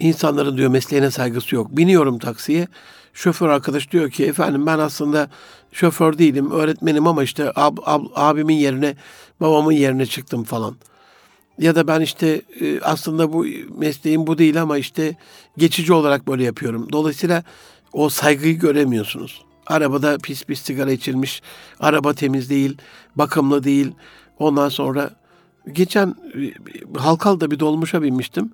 İnsanların 0.00 0.56
diyor 0.56 0.70
mesleğine 0.70 1.10
saygısı 1.10 1.54
yok. 1.54 1.76
Biniyorum 1.76 2.18
taksiye. 2.18 2.68
Şoför 3.14 3.48
arkadaş 3.48 3.90
diyor 3.90 4.10
ki 4.10 4.26
efendim 4.26 4.66
ben 4.66 4.78
aslında 4.78 5.30
şoför 5.72 6.18
değilim, 6.18 6.50
öğretmenim 6.50 7.06
ama 7.06 7.22
işte 7.22 7.52
ab, 7.56 7.82
ab, 7.84 8.04
abimin 8.14 8.54
yerine, 8.54 8.96
babamın 9.40 9.72
yerine 9.72 10.06
çıktım 10.06 10.44
falan. 10.44 10.76
Ya 11.58 11.74
da 11.74 11.86
ben 11.86 12.00
işte 12.00 12.42
e, 12.60 12.80
aslında 12.80 13.32
bu 13.32 13.46
mesleğim 13.78 14.26
bu 14.26 14.38
değil 14.38 14.62
ama 14.62 14.78
işte 14.78 15.16
geçici 15.58 15.92
olarak 15.92 16.28
böyle 16.28 16.44
yapıyorum. 16.44 16.88
Dolayısıyla 16.92 17.44
o 17.92 18.08
saygıyı 18.08 18.58
göremiyorsunuz. 18.58 19.44
Arabada 19.66 20.18
pis 20.18 20.44
pis 20.44 20.62
sigara 20.62 20.92
içilmiş, 20.92 21.42
araba 21.80 22.14
temiz 22.14 22.50
değil, 22.50 22.76
bakımlı 23.16 23.64
değil. 23.64 23.92
Ondan 24.38 24.68
sonra 24.68 25.10
geçen 25.72 26.08
e, 26.08 26.98
Halkal'da 26.98 27.50
bir 27.50 27.58
dolmuşa 27.58 28.02
binmiştim. 28.02 28.52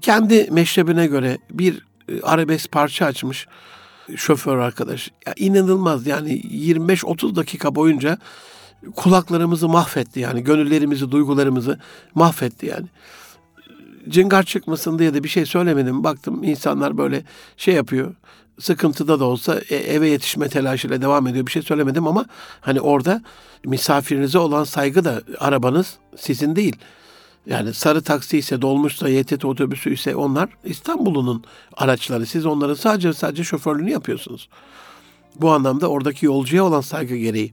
Kendi 0.00 0.48
meşrebine 0.50 1.06
göre 1.06 1.38
bir 1.50 1.86
e, 2.08 2.20
arabesk 2.22 2.72
parça 2.72 3.06
açmış 3.06 3.46
şoför 4.16 4.58
arkadaş. 4.58 5.10
Ya 5.26 5.34
inanılmaz 5.36 6.06
yani 6.06 6.40
25-30 6.40 7.36
dakika 7.36 7.74
boyunca 7.74 8.18
kulaklarımızı 8.96 9.68
mahvetti 9.68 10.20
yani 10.20 10.44
gönüllerimizi, 10.44 11.10
duygularımızı 11.10 11.78
mahvetti 12.14 12.66
yani. 12.66 12.86
Cıngar 14.08 14.42
çıkmasın 14.42 14.98
diye 14.98 15.14
de 15.14 15.24
bir 15.24 15.28
şey 15.28 15.46
söylemedim. 15.46 16.04
Baktım 16.04 16.44
insanlar 16.44 16.98
böyle 16.98 17.22
şey 17.56 17.74
yapıyor. 17.74 18.14
Sıkıntıda 18.60 19.20
da 19.20 19.24
olsa 19.24 19.60
e, 19.70 19.76
eve 19.76 20.08
yetişme 20.08 20.48
telaşıyla 20.48 21.02
devam 21.02 21.26
ediyor. 21.26 21.46
Bir 21.46 21.52
şey 21.52 21.62
söylemedim 21.62 22.06
ama 22.06 22.26
hani 22.60 22.80
orada 22.80 23.22
misafirinize 23.64 24.38
olan 24.38 24.64
saygı 24.64 25.04
da 25.04 25.22
arabanız 25.38 25.96
sizin 26.16 26.56
değil. 26.56 26.76
Yani 27.46 27.74
sarı 27.74 28.02
taksi 28.02 28.38
ise 28.38 28.62
dolmuşsa 28.62 29.08
YTT 29.08 29.44
otobüsü 29.44 29.94
ise 29.94 30.16
onlar 30.16 30.48
İstanbul'un 30.64 31.44
araçları. 31.76 32.26
Siz 32.26 32.46
onların 32.46 32.74
sadece 32.74 33.12
sadece 33.12 33.44
şoförlüğünü 33.44 33.90
yapıyorsunuz. 33.90 34.48
Bu 35.36 35.50
anlamda 35.50 35.88
oradaki 35.88 36.26
yolcuya 36.26 36.64
olan 36.64 36.80
saygı 36.80 37.16
gereği 37.16 37.52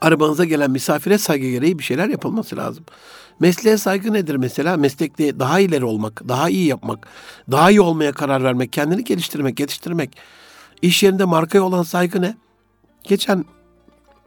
arabanıza 0.00 0.44
gelen 0.44 0.70
misafire 0.70 1.18
saygı 1.18 1.50
gereği 1.50 1.78
bir 1.78 1.84
şeyler 1.84 2.08
yapılması 2.08 2.56
lazım. 2.56 2.84
Mesleğe 3.40 3.76
saygı 3.76 4.12
nedir 4.12 4.36
mesela? 4.36 4.76
Meslekte 4.76 5.38
daha 5.38 5.60
ileri 5.60 5.84
olmak, 5.84 6.28
daha 6.28 6.48
iyi 6.48 6.66
yapmak, 6.66 7.08
daha 7.50 7.70
iyi 7.70 7.80
olmaya 7.80 8.12
karar 8.12 8.44
vermek, 8.44 8.72
kendini 8.72 9.04
geliştirmek, 9.04 9.60
yetiştirmek. 9.60 10.16
İş 10.82 11.02
yerinde 11.02 11.24
markaya 11.24 11.60
olan 11.60 11.82
saygı 11.82 12.22
ne? 12.22 12.36
Geçen 13.04 13.44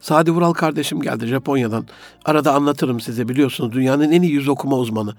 Sadi 0.02 0.32
Vural 0.32 0.54
kardeşim 0.54 1.02
geldi 1.02 1.28
Japonya'dan. 1.28 1.88
Arada 2.26 2.54
anlatırım 2.54 3.00
size 3.00 3.28
biliyorsunuz 3.28 3.72
dünyanın 3.72 4.12
en 4.12 4.22
iyi 4.22 4.32
yüz 4.32 4.48
okuma 4.48 4.78
uzmanı. 4.78 5.16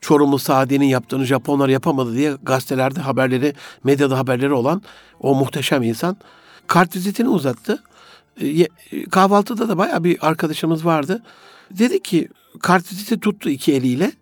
Çorumlu 0.00 0.38
Sadi'nin 0.38 0.86
yaptığını 0.86 1.24
Japonlar 1.24 1.68
yapamadı 1.68 2.14
diye 2.14 2.36
gazetelerde 2.42 3.00
haberleri, 3.00 3.54
medyada 3.84 4.18
haberleri 4.18 4.52
olan 4.52 4.82
o 5.20 5.34
muhteşem 5.34 5.82
insan 5.82 6.16
kartvizitini 6.66 7.28
uzattı. 7.28 7.82
E, 8.42 8.66
kahvaltıda 9.10 9.68
da 9.68 9.78
baya 9.78 10.04
bir 10.04 10.28
arkadaşımız 10.28 10.84
vardı. 10.84 11.22
Dedi 11.70 12.02
ki 12.02 12.28
kartviziti 12.60 13.20
tuttu 13.20 13.50
iki 13.50 13.72
eliyle. 13.74 14.12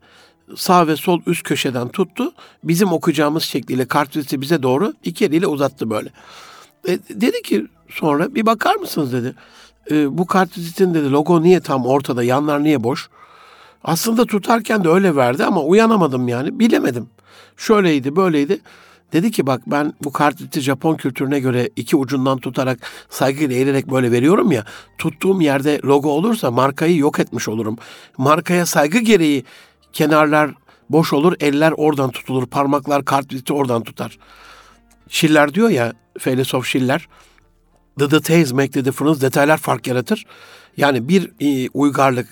Sağ 0.56 0.86
ve 0.86 0.96
sol 0.96 1.20
üst 1.26 1.42
köşeden 1.42 1.88
tuttu. 1.88 2.32
Bizim 2.64 2.92
okuyacağımız 2.92 3.42
şekliyle 3.42 3.84
kartviziti 3.84 4.40
bize 4.40 4.62
doğru 4.62 4.92
iki 5.04 5.24
eliyle 5.24 5.46
uzattı 5.46 5.90
böyle. 5.90 6.08
E, 6.88 6.98
dedi 7.10 7.42
ki 7.42 7.66
sonra 7.90 8.34
bir 8.34 8.46
bakar 8.46 8.76
mısınız 8.76 9.12
dedi. 9.12 9.34
E, 9.90 10.18
bu 10.18 10.26
kartvizitin 10.26 10.94
dedi 10.94 11.10
logo 11.10 11.42
niye 11.42 11.60
tam 11.60 11.86
ortada 11.86 12.24
yanlar 12.24 12.62
niye 12.62 12.84
boş? 12.84 13.08
Aslında 13.84 14.26
tutarken 14.26 14.84
de 14.84 14.88
öyle 14.88 15.16
verdi 15.16 15.44
ama 15.44 15.62
uyanamadım 15.62 16.28
yani 16.28 16.58
bilemedim. 16.58 17.06
Şöyleydi 17.56 18.16
böyleydi. 18.16 18.60
Dedi 19.12 19.30
ki 19.30 19.46
bak 19.46 19.62
ben 19.66 19.92
bu 20.04 20.12
kartviziti 20.12 20.60
Japon 20.60 20.96
kültürüne 20.96 21.40
göre 21.40 21.70
iki 21.76 21.96
ucundan 21.96 22.38
tutarak 22.38 22.78
saygıyla 23.10 23.56
eğilerek 23.56 23.90
böyle 23.90 24.12
veriyorum 24.12 24.52
ya. 24.52 24.64
Tuttuğum 24.98 25.42
yerde 25.42 25.80
logo 25.84 26.10
olursa 26.10 26.50
markayı 26.50 26.96
yok 26.96 27.20
etmiş 27.20 27.48
olurum. 27.48 27.76
Markaya 28.18 28.66
saygı 28.66 28.98
gereği 28.98 29.44
kenarlar 29.92 30.50
boş 30.90 31.12
olur, 31.12 31.34
eller 31.40 31.72
oradan 31.72 32.10
tutulur, 32.10 32.46
parmaklar 32.46 33.04
kartviziti 33.04 33.52
oradan 33.52 33.82
tutar. 33.82 34.18
Schiller 35.08 35.54
diyor 35.54 35.68
ya, 35.68 35.92
filozof 36.18 36.66
Schiller, 36.66 37.08
the 37.98 38.10
details 38.10 38.52
make 38.52 38.72
the 38.72 38.84
difference, 38.84 39.20
detaylar 39.20 39.56
fark 39.56 39.86
yaratır. 39.86 40.26
Yani 40.76 41.08
bir 41.08 41.30
e, 41.40 41.68
uygarlık 41.74 42.28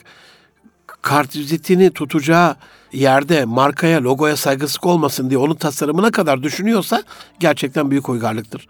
kartvizitini 1.02 1.90
tutacağı 1.90 2.56
yerde 2.92 3.44
markaya, 3.44 4.02
logoya 4.02 4.36
saygısızlık 4.36 4.86
olmasın 4.86 5.30
diye 5.30 5.38
onun 5.38 5.54
tasarımına 5.54 6.10
kadar 6.10 6.42
düşünüyorsa 6.42 7.02
gerçekten 7.40 7.90
büyük 7.90 8.08
uygarlıktır. 8.08 8.68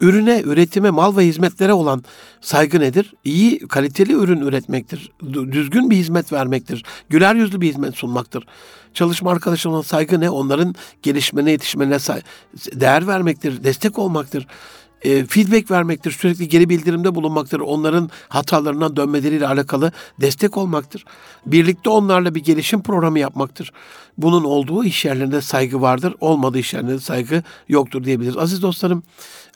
Ürüne, 0.00 0.40
üretime, 0.40 0.90
mal 0.90 1.16
ve 1.16 1.26
hizmetlere 1.26 1.72
olan 1.72 2.04
saygı 2.40 2.80
nedir? 2.80 3.14
İyi, 3.24 3.58
kaliteli 3.68 4.12
ürün 4.12 4.40
üretmektir. 4.40 5.12
Düzgün 5.32 5.90
bir 5.90 5.96
hizmet 5.96 6.32
vermektir. 6.32 6.84
Güler 7.08 7.34
yüzlü 7.34 7.60
bir 7.60 7.68
hizmet 7.68 7.96
sunmaktır. 7.96 8.46
Çalışma 8.94 9.30
arkadaşlarına 9.30 9.82
saygı 9.82 10.20
ne? 10.20 10.30
Onların 10.30 10.74
gelişmene, 11.02 11.50
yetişmene 11.50 11.98
değer 12.72 13.06
vermektir, 13.06 13.64
destek 13.64 13.98
olmaktır 13.98 14.46
e, 15.02 15.26
feedback 15.26 15.70
vermektir, 15.70 16.10
sürekli 16.10 16.48
geri 16.48 16.68
bildirimde 16.68 17.14
bulunmaktır, 17.14 17.60
onların 17.60 18.10
hatalarından 18.28 18.96
dönmeleriyle 18.96 19.46
alakalı 19.46 19.92
destek 20.20 20.56
olmaktır. 20.56 21.04
Birlikte 21.46 21.90
onlarla 21.90 22.34
bir 22.34 22.44
gelişim 22.44 22.82
programı 22.82 23.18
yapmaktır. 23.18 23.72
Bunun 24.18 24.44
olduğu 24.44 24.84
iş 24.84 25.04
yerlerinde 25.04 25.40
saygı 25.40 25.80
vardır, 25.80 26.14
olmadığı 26.20 26.58
iş 26.58 26.74
yerlerinde 26.74 27.00
saygı 27.00 27.42
yoktur 27.68 28.04
diyebiliriz. 28.04 28.36
Aziz 28.36 28.62
dostlarım, 28.62 29.02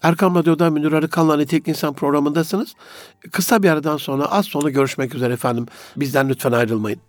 Erkam 0.02 0.35
Radyo'da 0.35 0.70
Münir 0.70 0.92
Arıkan'la 0.92 1.37
Nitek 1.37 1.68
İnsan 1.68 1.94
programındasınız. 1.94 2.74
Kısa 3.33 3.62
bir 3.62 3.70
aradan 3.70 3.96
sonra 3.96 4.24
az 4.24 4.46
sonra 4.46 4.70
görüşmek 4.70 5.14
üzere 5.14 5.33
efendim. 5.33 5.66
Bizden 5.96 6.28
lütfen 6.28 6.52
ayrılmayın. 6.52 7.00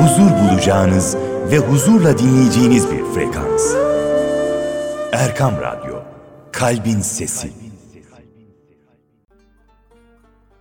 Huzur 0.00 0.30
bulacağınız 0.30 1.16
ve 1.50 1.58
huzurla 1.58 2.18
dinleyeceğiniz 2.18 2.90
bir 2.90 3.04
frekans. 3.04 3.74
Erkam 5.12 5.54
Radyo, 5.60 6.02
Kalbin 6.52 7.00
Sesi. 7.00 7.52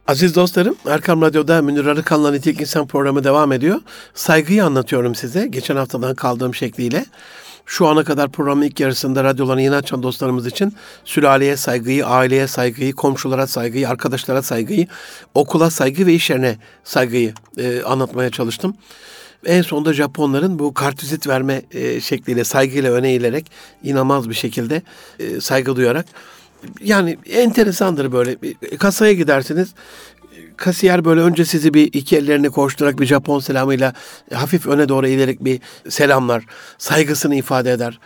Aziz 0.07 0.35
dostlarım, 0.35 0.75
Erkam 0.87 1.21
Radyo'da 1.21 1.61
Münir 1.61 1.85
Arıkan'la 1.85 2.31
Nitek 2.31 2.61
İnsan 2.61 2.87
programı 2.87 3.23
devam 3.23 3.51
ediyor. 3.51 3.81
Saygıyı 4.13 4.65
anlatıyorum 4.65 5.15
size, 5.15 5.47
geçen 5.47 5.75
haftadan 5.75 6.15
kaldığım 6.15 6.55
şekliyle. 6.55 7.05
Şu 7.65 7.87
ana 7.87 8.03
kadar 8.03 8.31
programın 8.31 8.61
ilk 8.61 8.79
yarısında 8.79 9.23
radyolarını 9.23 9.61
yeni 9.61 9.75
açan 9.75 10.03
dostlarımız 10.03 10.47
için 10.47 10.73
sülaleye 11.05 11.57
saygıyı, 11.57 12.05
aileye 12.05 12.47
saygıyı, 12.47 12.93
komşulara 12.93 13.47
saygıyı, 13.47 13.89
arkadaşlara 13.89 14.41
saygıyı, 14.41 14.87
okula 15.33 15.69
saygı 15.69 16.05
ve 16.05 16.13
iş 16.13 16.29
yerine 16.29 16.57
saygıyı 16.83 17.33
e, 17.57 17.81
anlatmaya 17.83 18.29
çalıştım. 18.29 18.75
En 19.45 19.61
sonunda 19.61 19.93
Japonların 19.93 20.59
bu 20.59 20.73
kartvizit 20.73 21.27
verme 21.27 21.61
e, 21.71 22.01
şekliyle, 22.01 22.43
saygıyla 22.43 22.91
öne 22.91 23.09
eğilerek 23.09 23.51
inanılmaz 23.83 24.29
bir 24.29 24.35
şekilde 24.35 24.81
e, 25.19 25.41
saygı 25.41 25.75
duyarak 25.75 26.05
yani 26.81 27.17
enteresandır 27.29 28.11
böyle. 28.11 28.37
Kasaya 28.77 29.13
gidersiniz 29.13 29.73
kasiyer 30.57 31.05
böyle 31.05 31.21
önce 31.21 31.45
sizi 31.45 31.73
bir 31.73 31.93
iki 31.93 32.17
ellerini 32.17 32.49
koşturarak 32.49 32.99
bir 32.99 33.05
Japon 33.05 33.39
selamıyla 33.39 33.93
hafif 34.33 34.67
öne 34.67 34.89
doğru 34.89 35.07
eğilerek 35.07 35.45
bir 35.45 35.61
selamlar, 35.89 36.45
saygısını 36.77 37.35
ifade 37.35 37.71
eder. 37.71 37.99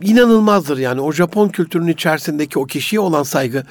İnanılmazdır 0.00 0.78
yani 0.78 1.00
o 1.00 1.12
Japon 1.12 1.48
kültürünün 1.48 1.92
içerisindeki 1.92 2.58
o 2.58 2.66
kişiye 2.66 3.00
olan 3.00 3.22
saygı 3.22 3.64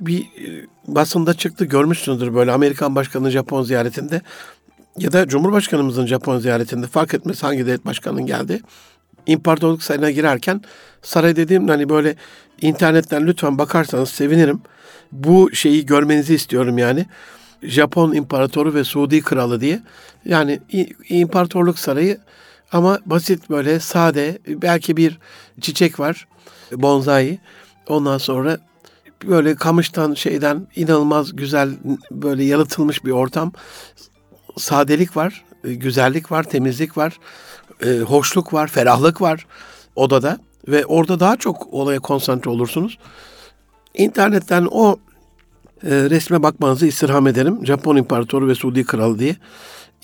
bir 0.00 0.20
e, 0.20 0.66
basında 0.86 1.34
çıktı 1.34 1.64
görmüşsünüzdür 1.64 2.34
böyle 2.34 2.52
Amerikan 2.52 2.94
başkanının 2.94 3.30
Japon 3.30 3.62
ziyaretinde 3.62 4.22
ya 5.00 5.12
da 5.12 5.28
Cumhurbaşkanımızın 5.28 6.06
Japon 6.06 6.38
ziyaretinde 6.38 6.86
fark 6.86 7.14
etmez 7.14 7.42
hangi 7.42 7.66
devlet 7.66 7.86
başkanının 7.86 8.26
geldi. 8.26 8.60
İmparatorluk 9.26 9.82
sarayına 9.82 10.10
girerken 10.10 10.62
saray 11.02 11.36
dediğim 11.36 11.68
hani 11.68 11.88
böyle 11.88 12.14
internetten 12.60 13.26
lütfen 13.26 13.58
bakarsanız 13.58 14.08
sevinirim. 14.08 14.60
Bu 15.12 15.54
şeyi 15.54 15.86
görmenizi 15.86 16.34
istiyorum 16.34 16.78
yani. 16.78 17.06
Japon 17.62 18.12
İmparatoru 18.12 18.74
ve 18.74 18.84
Suudi 18.84 19.22
Kralı 19.22 19.60
diye. 19.60 19.82
Yani 20.24 20.60
İmparatorluk 21.08 21.78
Sarayı 21.78 22.18
ama 22.72 22.98
basit 23.06 23.50
böyle 23.50 23.80
sade 23.80 24.38
belki 24.48 24.96
bir 24.96 25.18
çiçek 25.60 26.00
var 26.00 26.26
bonsai. 26.72 27.38
Ondan 27.86 28.18
sonra 28.18 28.58
böyle 29.24 29.54
kamıştan 29.54 30.14
şeyden 30.14 30.66
inanılmaz 30.76 31.36
güzel 31.36 31.70
böyle 32.10 32.44
yalıtılmış 32.44 33.04
bir 33.04 33.10
ortam. 33.10 33.52
Sadelik 34.58 35.16
var, 35.16 35.44
güzellik 35.62 36.32
var, 36.32 36.42
temizlik 36.42 36.96
var, 36.96 37.18
e, 37.86 37.98
hoşluk 37.98 38.52
var, 38.52 38.68
ferahlık 38.68 39.20
var 39.20 39.46
odada 39.96 40.38
ve 40.68 40.86
orada 40.86 41.20
daha 41.20 41.36
çok 41.36 41.74
olaya 41.74 41.98
konsantre 41.98 42.50
olursunuz. 42.50 42.98
İnternetten 43.94 44.68
o 44.70 44.96
e, 45.82 45.90
resme 45.90 46.42
bakmanızı 46.42 46.86
istirham 46.86 47.26
ederim. 47.26 47.66
Japon 47.66 47.96
İmparatoru 47.96 48.48
ve 48.48 48.54
Suudi 48.54 48.84
Kralı 48.84 49.18
diye. 49.18 49.36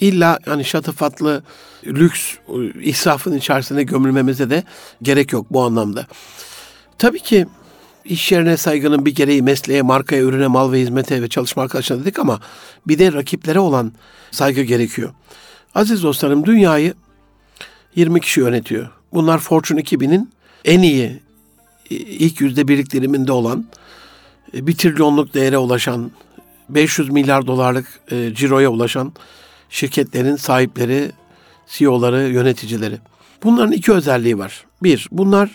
İlla 0.00 0.38
yani 0.46 0.64
şatafatlı 0.64 1.42
lüks 1.86 2.34
israfın 2.80 3.32
içerisine 3.32 3.82
gömülmemize 3.82 4.50
de 4.50 4.62
gerek 5.02 5.32
yok 5.32 5.46
bu 5.50 5.62
anlamda. 5.62 6.06
Tabii 6.98 7.20
ki 7.20 7.46
iş 8.04 8.32
yerine 8.32 8.56
saygının 8.56 9.06
bir 9.06 9.14
gereği 9.14 9.42
mesleğe, 9.42 9.82
markaya, 9.82 10.22
ürüne, 10.22 10.46
mal 10.46 10.72
ve 10.72 10.80
hizmete 10.80 11.22
ve 11.22 11.28
çalışma 11.28 11.62
arkadaşlarına 11.62 12.04
dedik 12.04 12.18
ama 12.18 12.40
bir 12.86 12.98
de 12.98 13.12
rakiplere 13.12 13.58
olan 13.58 13.92
saygı 14.30 14.62
gerekiyor. 14.62 15.12
Aziz 15.74 16.02
dostlarım 16.02 16.46
dünyayı 16.46 16.94
20 17.96 18.20
kişi 18.20 18.40
yönetiyor. 18.40 18.88
Bunlar 19.12 19.38
Fortune 19.38 19.80
2000'in 19.80 20.30
en 20.64 20.82
iyi 20.82 21.20
ilk 21.90 22.40
yüzde 22.40 22.68
birlik 22.68 22.92
diliminde 22.92 23.32
olan 23.32 23.66
e, 24.54 24.66
bir 24.66 24.76
trilyonluk 24.76 25.34
değere 25.34 25.58
ulaşan 25.58 26.10
500 26.68 27.10
milyar 27.10 27.46
dolarlık 27.46 28.00
e, 28.10 28.34
ciroya 28.34 28.70
ulaşan 28.70 29.12
şirketlerin 29.70 30.36
sahipleri, 30.36 31.12
CEO'ları, 31.66 32.22
yöneticileri. 32.22 32.98
Bunların 33.42 33.72
iki 33.72 33.92
özelliği 33.92 34.38
var. 34.38 34.64
Bir, 34.82 35.08
bunlar 35.12 35.50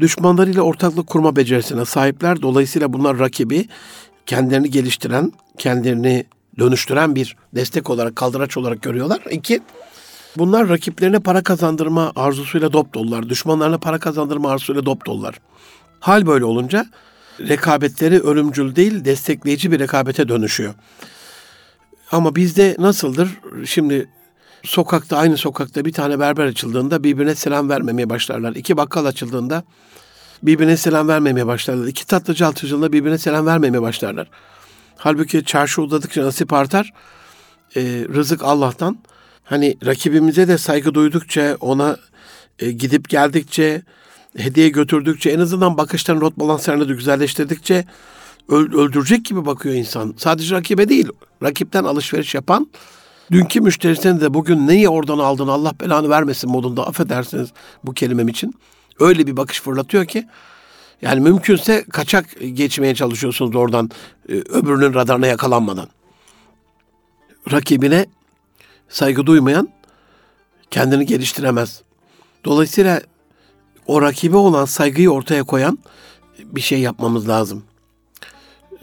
düşmanlarıyla 0.00 0.62
ortaklık 0.62 1.06
kurma 1.06 1.36
becerisine 1.36 1.84
sahipler. 1.84 2.42
Dolayısıyla 2.42 2.92
bunlar 2.92 3.18
rakibi 3.18 3.68
kendilerini 4.26 4.70
geliştiren, 4.70 5.32
kendilerini 5.58 6.26
dönüştüren 6.58 7.14
bir 7.14 7.36
destek 7.54 7.90
olarak, 7.90 8.16
kaldıraç 8.16 8.56
olarak 8.56 8.82
görüyorlar. 8.82 9.20
İki, 9.30 9.60
bunlar 10.36 10.68
rakiplerine 10.68 11.20
para 11.20 11.42
kazandırma 11.42 12.12
arzusuyla 12.16 12.72
dop 12.72 12.94
dolular. 12.94 13.28
Düşmanlarına 13.28 13.78
para 13.78 13.98
kazandırma 13.98 14.50
arzusuyla 14.50 14.86
dop 14.86 15.06
dolular. 15.06 15.40
Hal 16.00 16.26
böyle 16.26 16.44
olunca 16.44 16.86
rekabetleri 17.40 18.20
ölümcül 18.20 18.76
değil, 18.76 19.04
destekleyici 19.04 19.72
bir 19.72 19.78
rekabete 19.78 20.28
dönüşüyor. 20.28 20.74
Ama 22.12 22.36
bizde 22.36 22.76
nasıldır? 22.78 23.28
Şimdi 23.64 24.08
sokakta 24.64 25.16
aynı 25.16 25.36
sokakta 25.36 25.84
bir 25.84 25.92
tane 25.92 26.20
berber 26.20 26.46
açıldığında 26.46 27.04
birbirine 27.04 27.34
selam 27.34 27.68
vermemeye 27.68 28.10
başlarlar. 28.10 28.54
İki 28.54 28.76
bakkal 28.76 29.04
açıldığında 29.04 29.64
birbirine 30.42 30.76
selam 30.76 31.08
vermemeye 31.08 31.46
başlarlar. 31.46 31.86
İki 31.86 32.06
tatlıcı 32.06 32.46
açıldığında 32.46 32.92
birbirine 32.92 33.18
selam 33.18 33.46
vermemeye 33.46 33.82
başlarlar. 33.82 34.30
Halbuki 34.96 35.44
çarşı 35.44 35.82
uzadıkça 35.82 36.24
nasip 36.24 36.52
artar. 36.52 36.92
E, 37.76 37.82
rızık 38.14 38.44
Allah'tan. 38.44 38.98
Hani 39.44 39.76
rakibimize 39.86 40.48
de 40.48 40.58
saygı 40.58 40.94
duydukça, 40.94 41.56
ona 41.60 41.96
e, 42.58 42.72
gidip 42.72 43.08
geldikçe, 43.08 43.82
hediye 44.36 44.68
götürdükçe, 44.68 45.30
en 45.30 45.40
azından 45.40 45.76
bakışların 45.76 46.20
rot 46.20 46.36
balanslarını 46.36 46.88
da 46.88 46.92
güzelleştirdikçe 46.92 47.84
öldürecek 48.48 49.24
gibi 49.24 49.46
bakıyor 49.46 49.74
insan. 49.74 50.14
Sadece 50.16 50.54
rakibe 50.54 50.88
değil, 50.88 51.08
rakipten 51.42 51.84
alışveriş 51.84 52.34
yapan, 52.34 52.68
dünkü 53.30 53.60
müşterisine 53.60 54.20
de 54.20 54.34
bugün 54.34 54.66
neyi 54.66 54.88
oradan 54.88 55.18
aldın 55.18 55.48
Allah 55.48 55.72
belanı 55.80 56.08
vermesin 56.08 56.50
modunda 56.50 56.86
affedersiniz 56.86 57.48
bu 57.84 57.94
kelimem 57.94 58.28
için. 58.28 58.54
Öyle 59.00 59.26
bir 59.26 59.36
bakış 59.36 59.60
fırlatıyor 59.60 60.04
ki 60.04 60.28
yani 61.02 61.20
mümkünse 61.20 61.84
kaçak 61.84 62.26
geçmeye 62.52 62.94
çalışıyorsunuz 62.94 63.56
oradan 63.56 63.90
e, 64.28 64.32
öbürünün 64.32 64.94
radarına 64.94 65.26
yakalanmadan. 65.26 65.88
Rakibine 67.52 68.06
saygı 68.88 69.26
duymayan 69.26 69.68
kendini 70.70 71.06
geliştiremez. 71.06 71.82
Dolayısıyla 72.44 73.00
o 73.86 74.02
rakibe 74.02 74.36
olan 74.36 74.64
saygıyı 74.64 75.10
ortaya 75.10 75.44
koyan 75.44 75.78
bir 76.44 76.60
şey 76.60 76.80
yapmamız 76.80 77.28
lazım. 77.28 77.64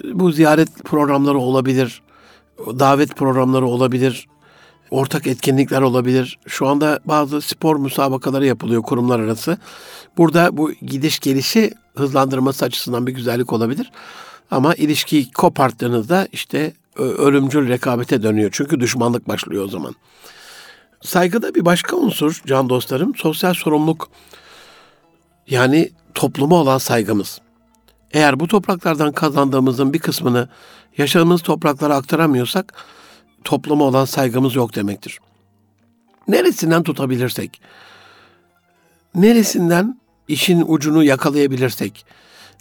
Bu 0.04 0.32
ziyaret 0.32 0.84
programları 0.84 1.38
olabilir, 1.38 2.02
davet 2.60 3.16
programları 3.16 3.66
olabilir, 3.66 4.28
ortak 4.92 5.28
etkinlikler 5.28 5.82
olabilir. 5.82 6.40
Şu 6.48 6.68
anda 6.68 7.00
bazı 7.06 7.42
spor 7.42 7.76
müsabakaları 7.76 8.46
yapılıyor 8.46 8.84
kurumlar 8.84 9.20
arası. 9.20 9.58
Burada 10.18 10.58
bu 10.58 10.72
gidiş 10.72 11.20
gelişi 11.20 11.74
hızlandırması 11.96 12.66
açısından 12.66 13.08
bir 13.08 13.12
güzellik 13.12 13.54
olabilir. 13.54 13.92
Ama 14.52 14.76
ilişkiyi 14.76 15.32
koparttığınızda 15.32 16.28
işte 16.32 16.74
ölümcül 16.98 17.70
rekabete 17.70 18.24
dönüyor. 18.24 18.50
Çünkü 18.54 18.80
düşmanlık 18.80 19.28
başlıyor 19.28 19.64
o 19.64 19.68
zaman. 19.68 19.96
Saygıda 21.02 21.56
bir 21.56 21.66
başka 21.66 21.96
unsur 21.96 22.42
can 22.46 22.70
dostlarım 22.70 23.16
sosyal 23.16 23.54
sorumluluk 23.54 24.10
yani 25.48 25.90
topluma 26.14 26.56
olan 26.56 26.78
saygımız. 26.78 27.42
Eğer 28.12 28.40
bu 28.40 28.48
topraklardan 28.48 29.12
kazandığımızın 29.12 29.94
bir 29.94 30.00
kısmını 30.00 30.50
yaşadığımız 30.98 31.42
topraklara 31.42 31.96
aktaramıyorsak 31.96 32.74
topluma 33.46 33.86
olan 33.86 34.06
saygımız 34.06 34.56
yok 34.56 34.76
demektir. 34.76 35.20
Neresinden 36.28 36.84
tutabilirsek, 36.84 37.62
neresinden 39.16 40.00
işin 40.28 40.64
ucunu 40.68 41.04
yakalayabilirsek, 41.04 42.06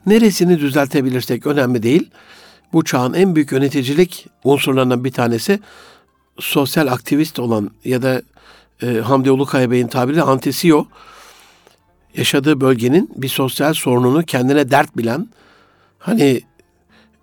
neresini 0.07 0.61
düzeltebilirsek 0.61 1.47
önemli 1.47 1.83
değil. 1.83 2.11
Bu 2.73 2.85
çağın 2.85 3.15
en 3.15 3.35
büyük 3.35 3.53
yöneticilik 3.53 4.27
unsurlarından 4.45 5.05
bir 5.05 5.13
tanesi 5.13 5.61
sosyal 6.39 6.87
aktivist 6.87 7.39
olan 7.39 7.71
ya 7.85 8.03
da 8.03 8.23
e, 8.83 8.87
Hamdi 8.87 9.31
Ulukaya 9.31 9.71
Bey'in 9.71 9.89
tabiriyle 9.89 10.23
antisiyo 10.23 10.85
yaşadığı 12.17 12.61
bölgenin 12.61 13.11
bir 13.17 13.29
sosyal 13.29 13.75
sorununu 13.75 14.23
kendine 14.23 14.71
dert 14.71 14.97
bilen 14.97 15.29
hani 15.99 16.43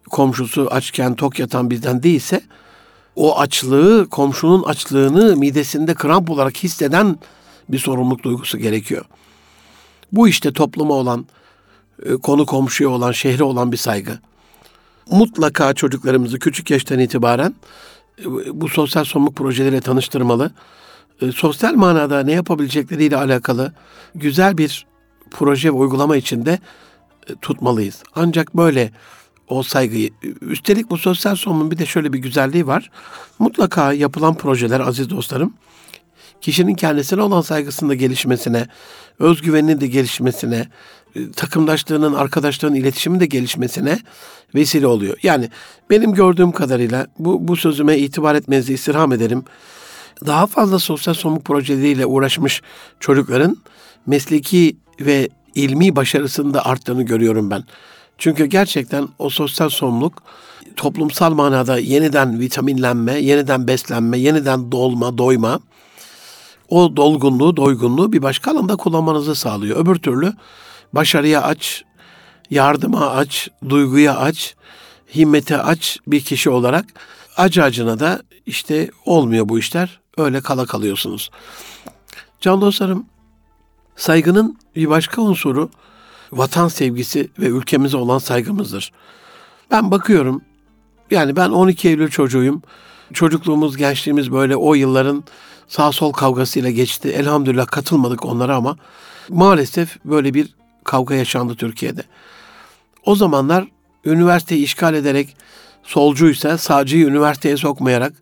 komşusu 0.09 0.67
açken 0.71 1.15
tok 1.15 1.39
yatan 1.39 1.69
bizden 1.69 2.03
değilse 2.03 2.41
o 3.15 3.39
açlığı, 3.39 4.07
komşunun 4.09 4.63
açlığını 4.63 5.35
midesinde 5.35 5.93
kramp 5.93 6.29
olarak 6.29 6.57
hisseden 6.57 7.17
bir 7.69 7.79
sorumluluk 7.79 8.23
duygusu 8.23 8.57
gerekiyor. 8.57 9.05
Bu 10.11 10.27
işte 10.27 10.53
topluma 10.53 10.93
olan, 10.93 11.25
e, 12.05 12.13
konu 12.13 12.45
komşuya 12.45 12.89
olan, 12.89 13.11
şehre 13.11 13.43
olan 13.43 13.71
bir 13.71 13.77
saygı. 13.77 14.19
Mutlaka 15.09 15.73
çocuklarımızı 15.73 16.39
küçük 16.39 16.71
yaştan 16.71 16.99
itibaren 16.99 17.55
e, 18.19 18.25
bu 18.61 18.69
sosyal 18.69 19.03
sorumluluk 19.03 19.37
projeleriyle 19.37 19.81
tanıştırmalı. 19.81 20.51
E, 21.21 21.31
sosyal 21.31 21.73
manada 21.73 22.23
ne 22.23 22.31
yapabilecekleriyle 22.31 23.17
alakalı 23.17 23.73
güzel 24.15 24.57
bir 24.57 24.85
proje 25.31 25.69
ve 25.69 25.71
uygulama 25.71 26.17
içinde 26.17 26.59
tutmalıyız. 27.41 28.03
Ancak 28.15 28.57
böyle 28.57 28.91
o 29.51 29.63
saygıyı. 29.63 30.09
Üstelik 30.41 30.89
bu 30.89 30.97
sosyal 30.97 31.35
sorumluluğun 31.35 31.71
bir 31.71 31.77
de 31.77 31.85
şöyle 31.85 32.13
bir 32.13 32.19
güzelliği 32.19 32.67
var. 32.67 32.91
Mutlaka 33.39 33.93
yapılan 33.93 34.33
projeler 34.33 34.79
aziz 34.79 35.09
dostlarım, 35.09 35.53
kişinin 36.41 36.75
kendisine 36.75 37.21
olan 37.21 37.41
saygısında 37.41 37.95
gelişmesine, 37.95 38.67
özgüveninin 39.19 39.81
de 39.81 39.87
gelişmesine, 39.87 40.67
e, 41.15 41.31
takımdaşlığının, 41.31 42.13
arkadaşlığın, 42.13 42.75
iletişimin 42.75 43.19
de 43.19 43.25
gelişmesine 43.25 43.99
vesile 44.55 44.87
oluyor. 44.87 45.17
Yani 45.23 45.49
benim 45.89 46.13
gördüğüm 46.13 46.51
kadarıyla 46.51 47.07
bu, 47.19 47.47
bu 47.47 47.55
sözüme 47.55 47.97
itibar 47.97 48.35
etmenizi 48.35 48.73
istirham 48.73 49.13
ederim. 49.13 49.43
Daha 50.25 50.47
fazla 50.47 50.79
sosyal 50.79 51.13
sorumluluk 51.13 51.45
projeleriyle 51.45 52.05
uğraşmış 52.05 52.61
çocukların 52.99 53.57
mesleki 54.05 54.77
ve 54.99 55.29
ilmi 55.55 55.95
başarısında 55.95 56.65
arttığını 56.65 57.03
görüyorum 57.03 57.51
ben. 57.51 57.63
Çünkü 58.21 58.45
gerçekten 58.45 59.07
o 59.19 59.29
sosyal 59.29 59.69
sorumluluk 59.69 60.23
toplumsal 60.75 61.33
manada 61.33 61.77
yeniden 61.77 62.39
vitaminlenme, 62.39 63.13
yeniden 63.13 63.67
beslenme, 63.67 64.17
yeniden 64.17 64.71
dolma, 64.71 65.17
doyma, 65.17 65.59
o 66.69 66.95
dolgunluğu, 66.95 67.57
doygunluğu 67.57 68.13
bir 68.13 68.21
başka 68.21 68.51
alanda 68.51 68.75
kullanmanızı 68.75 69.35
sağlıyor. 69.35 69.77
Öbür 69.77 69.95
türlü 69.95 70.33
başarıya 70.93 71.43
aç, 71.43 71.83
yardıma 72.49 73.09
aç, 73.09 73.49
duyguya 73.69 74.17
aç, 74.17 74.55
himmete 75.15 75.57
aç 75.57 75.99
bir 76.07 76.21
kişi 76.21 76.49
olarak 76.49 76.85
acı 77.37 77.63
acına 77.63 77.99
da 77.99 78.21
işte 78.45 78.91
olmuyor 79.05 79.49
bu 79.49 79.59
işler. 79.59 79.99
Öyle 80.17 80.41
kala 80.41 80.65
kalıyorsunuz. 80.65 81.29
Can 82.41 82.61
dostlarım, 82.61 83.05
saygının 83.95 84.59
bir 84.75 84.89
başka 84.89 85.21
unsuru 85.21 85.69
vatan 86.31 86.67
sevgisi 86.67 87.29
ve 87.39 87.45
ülkemize 87.45 87.97
olan 87.97 88.17
saygımızdır. 88.17 88.91
Ben 89.71 89.91
bakıyorum, 89.91 90.41
yani 91.11 91.35
ben 91.35 91.49
12 91.49 91.89
Eylül 91.89 92.09
çocuğuyum. 92.09 92.61
Çocukluğumuz, 93.13 93.77
gençliğimiz 93.77 94.31
böyle 94.31 94.55
o 94.55 94.73
yılların 94.73 95.23
sağ 95.67 95.91
sol 95.91 96.11
kavgasıyla 96.11 96.69
geçti. 96.69 97.09
Elhamdülillah 97.09 97.67
katılmadık 97.67 98.25
onlara 98.25 98.55
ama 98.55 98.77
maalesef 99.29 99.97
böyle 100.05 100.33
bir 100.33 100.55
kavga 100.83 101.15
yaşandı 101.15 101.55
Türkiye'de. 101.55 102.03
O 103.05 103.15
zamanlar 103.15 103.67
üniversiteyi 104.05 104.63
işgal 104.63 104.93
ederek 104.93 105.35
solcuysa 105.83 106.57
sağcıyı 106.57 107.05
üniversiteye 107.05 107.57
sokmayarak, 107.57 108.13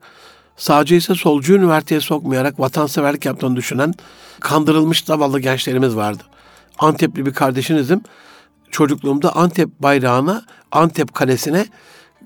sağcı 0.57 0.95
ise 0.95 1.15
solcuyu 1.15 1.59
üniversiteye 1.59 2.01
sokmayarak 2.01 2.59
vatanseverlik 2.59 3.25
yaptığını 3.25 3.55
düşünen 3.55 3.93
kandırılmış 4.39 5.03
zavallı 5.03 5.39
gençlerimiz 5.39 5.95
vardı. 5.95 6.23
Antepli 6.79 7.25
bir 7.25 7.33
kardeşinizim. 7.33 8.01
Çocukluğumda 8.71 9.35
Antep 9.35 9.69
bayrağına, 9.79 10.43
Antep 10.71 11.13
kalesine 11.13 11.65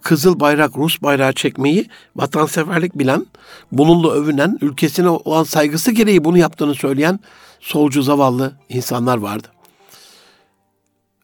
kızıl 0.01 0.39
bayrak, 0.39 0.77
Rus 0.77 1.01
bayrağı 1.01 1.33
çekmeyi 1.33 1.89
vatanseverlik 2.15 2.99
bilen, 2.99 3.25
bununla 3.71 4.11
övünen, 4.11 4.57
ülkesine 4.61 5.09
olan 5.09 5.43
saygısı 5.43 5.91
gereği 5.91 6.23
bunu 6.23 6.37
yaptığını 6.37 6.75
söyleyen 6.75 7.19
solcu 7.59 8.03
zavallı 8.03 8.53
insanlar 8.69 9.17
vardı. 9.17 9.47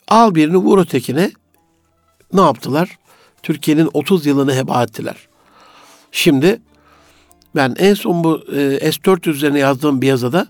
Al 0.08 0.36
birini 0.36 0.58
vur 0.58 0.78
ötekine 0.78 1.32
ne 2.34 2.42
yaptılar? 2.42 2.98
Türkiye'nin 3.44 3.90
30 3.94 4.26
yılını 4.26 4.56
heba 4.56 4.84
ettiler. 4.84 5.16
Şimdi 6.12 6.62
ben 7.56 7.76
en 7.80 7.94
son 7.94 8.24
bu 8.24 8.44
e, 8.52 8.92
S-400 8.92 9.30
üzerine 9.30 9.60
yazdığım 9.60 10.02
bir 10.02 10.08
yazıda 10.08 10.48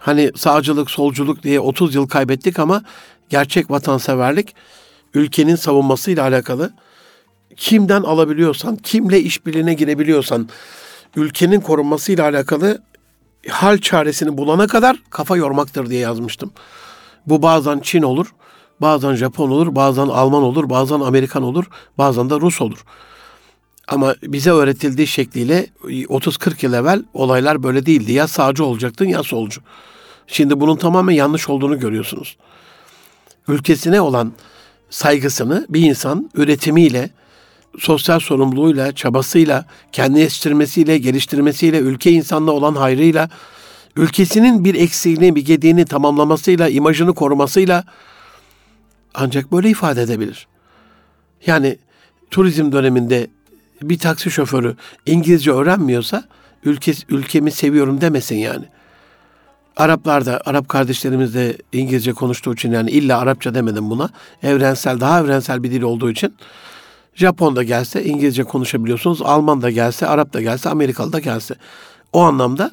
Hani 0.00 0.30
sağcılık, 0.36 0.90
solculuk 0.90 1.42
diye 1.42 1.60
30 1.60 1.94
yıl 1.94 2.06
kaybettik 2.08 2.58
ama 2.58 2.82
gerçek 3.28 3.70
vatanseverlik 3.70 4.54
ülkenin 5.14 5.56
savunmasıyla 5.56 6.22
alakalı. 6.22 6.72
Kimden 7.56 8.02
alabiliyorsan, 8.02 8.76
kimle 8.76 9.20
işbirliğine 9.20 9.74
girebiliyorsan, 9.74 10.48
ülkenin 11.16 11.60
korunmasıyla 11.60 12.24
alakalı 12.24 12.82
hal 13.48 13.78
çaresini 13.78 14.36
bulana 14.36 14.66
kadar 14.66 14.96
kafa 15.10 15.36
yormaktır 15.36 15.90
diye 15.90 16.00
yazmıştım. 16.00 16.52
Bu 17.26 17.42
bazen 17.42 17.80
Çin 17.80 18.02
olur, 18.02 18.34
bazen 18.80 19.14
Japon 19.14 19.50
olur, 19.50 19.74
bazen 19.74 20.06
Alman 20.06 20.42
olur, 20.42 20.70
bazen 20.70 21.00
Amerikan 21.00 21.42
olur, 21.42 21.64
bazen 21.98 22.30
de 22.30 22.34
Rus 22.34 22.60
olur. 22.60 22.84
Ama 23.90 24.14
bize 24.22 24.50
öğretildiği 24.50 25.06
şekliyle 25.06 25.66
30-40 25.84 26.66
yıl 26.66 26.72
evvel 26.72 27.02
olaylar 27.14 27.62
böyle 27.62 27.86
değildi. 27.86 28.12
Ya 28.12 28.28
sağcı 28.28 28.64
olacaktın 28.64 29.04
ya 29.04 29.22
solcu. 29.22 29.60
Şimdi 30.26 30.60
bunun 30.60 30.76
tamamen 30.76 31.12
yanlış 31.12 31.48
olduğunu 31.48 31.78
görüyorsunuz. 31.80 32.36
Ülkesine 33.48 34.00
olan 34.00 34.32
saygısını 34.90 35.66
bir 35.68 35.80
insan 35.80 36.30
üretimiyle, 36.34 37.10
sosyal 37.78 38.20
sorumluluğuyla, 38.20 38.92
çabasıyla, 38.94 39.64
kendi 39.92 40.18
yetiştirmesiyle, 40.18 40.98
geliştirmesiyle, 40.98 41.78
ülke 41.78 42.10
insanla 42.10 42.50
olan 42.50 42.74
hayrıyla, 42.74 43.30
ülkesinin 43.96 44.64
bir 44.64 44.74
eksiğini, 44.74 45.36
bir 45.36 45.44
gediğini 45.44 45.84
tamamlamasıyla, 45.84 46.68
imajını 46.68 47.14
korumasıyla 47.14 47.84
ancak 49.14 49.52
böyle 49.52 49.70
ifade 49.70 50.02
edebilir. 50.02 50.46
Yani 51.46 51.78
turizm 52.30 52.72
döneminde 52.72 53.26
bir 53.82 53.98
taksi 53.98 54.30
şoförü 54.30 54.76
İngilizce 55.06 55.52
öğrenmiyorsa 55.52 56.24
ülke, 56.64 56.92
ülkemi 57.08 57.50
seviyorum 57.50 58.00
demesin 58.00 58.36
yani. 58.36 58.64
Araplar 59.76 60.26
da, 60.26 60.40
Arap 60.44 60.68
kardeşlerimiz 60.68 61.34
de 61.34 61.56
İngilizce 61.72 62.12
konuştuğu 62.12 62.54
için 62.54 62.72
yani 62.72 62.90
illa 62.90 63.18
Arapça 63.18 63.54
demedim 63.54 63.90
buna. 63.90 64.10
Evrensel, 64.42 65.00
daha 65.00 65.20
evrensel 65.20 65.62
bir 65.62 65.70
dil 65.70 65.82
olduğu 65.82 66.10
için 66.10 66.34
Japon 67.14 67.56
da 67.56 67.62
gelse 67.62 68.04
İngilizce 68.04 68.44
konuşabiliyorsunuz. 68.44 69.22
Alman 69.22 69.62
da 69.62 69.70
gelse, 69.70 70.06
Arap 70.06 70.32
da 70.32 70.40
gelse, 70.40 70.68
Amerikalı 70.68 71.12
da 71.12 71.18
gelse. 71.18 71.54
O 72.12 72.20
anlamda 72.20 72.70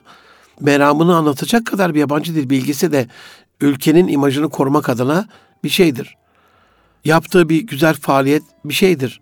meramını 0.59 1.15
anlatacak 1.15 1.65
kadar 1.65 1.93
bir 1.93 1.99
yabancı 1.99 2.35
dil 2.35 2.49
bilgisi 2.49 2.91
de 2.91 3.07
ülkenin 3.61 4.07
imajını 4.07 4.49
korumak 4.49 4.89
adına 4.89 5.27
bir 5.63 5.69
şeydir. 5.69 6.15
Yaptığı 7.05 7.49
bir 7.49 7.61
güzel 7.61 7.93
faaliyet 7.93 8.43
bir 8.65 8.73
şeydir. 8.73 9.21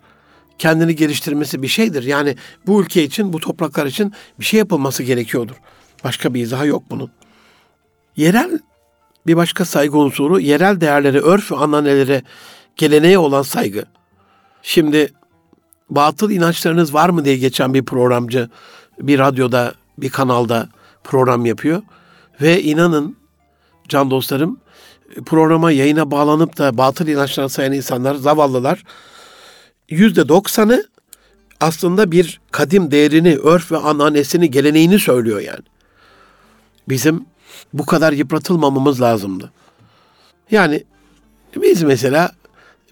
Kendini 0.57 0.95
geliştirmesi 0.95 1.61
bir 1.61 1.67
şeydir. 1.67 2.03
Yani 2.03 2.35
bu 2.67 2.81
ülke 2.81 3.03
için, 3.03 3.33
bu 3.33 3.39
topraklar 3.39 3.85
için 3.85 4.13
bir 4.39 4.45
şey 4.45 4.57
yapılması 4.57 5.03
gerekiyordur. 5.03 5.55
Başka 6.03 6.33
bir 6.33 6.41
izahı 6.41 6.67
yok 6.67 6.83
bunun. 6.89 7.11
Yerel 8.15 8.59
bir 9.27 9.35
başka 9.35 9.65
saygı 9.65 9.97
unsuru 9.97 10.39
yerel 10.39 10.81
değerlere, 10.81 11.19
örf 11.19 11.51
ve 11.51 11.55
ananelere, 11.55 12.23
geleneğe 12.75 13.17
olan 13.17 13.41
saygı. 13.41 13.85
Şimdi 14.61 15.13
batıl 15.89 16.31
inançlarınız 16.31 16.93
var 16.93 17.09
mı 17.09 17.25
diye 17.25 17.37
geçen 17.37 17.73
bir 17.73 17.85
programcı 17.85 18.49
bir 18.99 19.19
radyoda, 19.19 19.73
bir 19.97 20.09
kanalda 20.09 20.69
program 21.03 21.45
yapıyor. 21.45 21.81
Ve 22.41 22.63
inanın 22.63 23.17
can 23.89 24.11
dostlarım 24.11 24.59
programa 25.25 25.71
yayına 25.71 26.11
bağlanıp 26.11 26.57
da 26.57 26.77
batıl 26.77 27.07
inançlarına 27.07 27.49
sayan 27.49 27.73
insanlar, 27.73 28.15
zavallılar 28.15 28.83
yüzde 29.89 30.29
doksanı 30.29 30.87
aslında 31.59 32.11
bir 32.11 32.39
kadim 32.51 32.91
değerini, 32.91 33.35
örf 33.35 33.71
ve 33.71 33.77
ananesini, 33.77 34.51
geleneğini 34.51 34.99
söylüyor 34.99 35.39
yani. 35.39 35.63
bizim 36.89 37.25
bu 37.73 37.85
kadar 37.85 38.13
yıpratılmamamız 38.13 39.01
lazımdı. 39.01 39.51
Yani 40.51 40.83
biz 41.61 41.83
mesela 41.83 42.31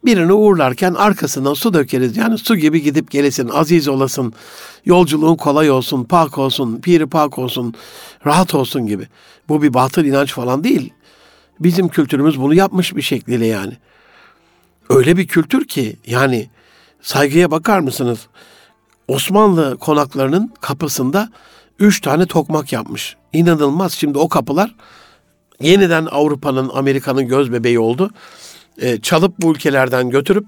birini 0.06 0.34
uğurlarken 0.34 0.94
arkasından 0.94 1.54
su 1.54 1.74
dökeriz. 1.74 2.18
Yani 2.18 2.38
su 2.38 2.56
gibi 2.56 2.82
gidip 2.82 3.12
gelesin, 3.12 3.50
aziz 3.50 3.88
olasın, 3.88 4.34
yolculuğun 4.86 5.36
kolay 5.36 5.72
olsun, 5.72 6.04
pak 6.04 6.38
olsun, 6.38 6.82
piri 6.82 7.06
pak 7.06 7.40
olsun, 7.40 7.74
rahat 8.26 8.56
olsun 8.56 8.88
gibi. 8.88 9.08
Bu 9.50 9.62
bir 9.62 9.74
batıl 9.74 10.06
inanç 10.06 10.34
falan 10.34 10.64
değil. 10.64 10.94
Bizim 11.60 11.88
kültürümüz 11.88 12.42
bunu 12.42 12.54
yapmış 12.54 12.96
bir 12.96 13.02
şekliyle 13.02 13.46
yani. 13.46 13.78
Öyle 14.90 15.18
bir 15.18 15.28
kültür 15.28 15.66
ki 15.66 15.96
yani 16.06 16.50
saygıya 17.04 17.52
bakar 17.52 17.80
mısınız? 17.80 18.28
Osmanlı 19.08 19.78
konaklarının 19.78 20.54
kapısında 20.62 21.30
üç 21.80 22.02
tane 22.02 22.26
tokmak 22.26 22.74
yapmış. 22.74 23.16
İnanılmaz. 23.34 23.94
Şimdi 23.94 24.18
o 24.18 24.30
kapılar 24.30 24.76
yeniden 25.60 26.08
Avrupa'nın, 26.12 26.72
Amerika'nın 26.74 27.28
göz 27.28 27.52
bebeği 27.52 27.80
oldu. 27.80 28.12
E, 28.78 29.02
çalıp 29.02 29.34
bu 29.40 29.52
ülkelerden 29.52 30.10
götürüp 30.10 30.46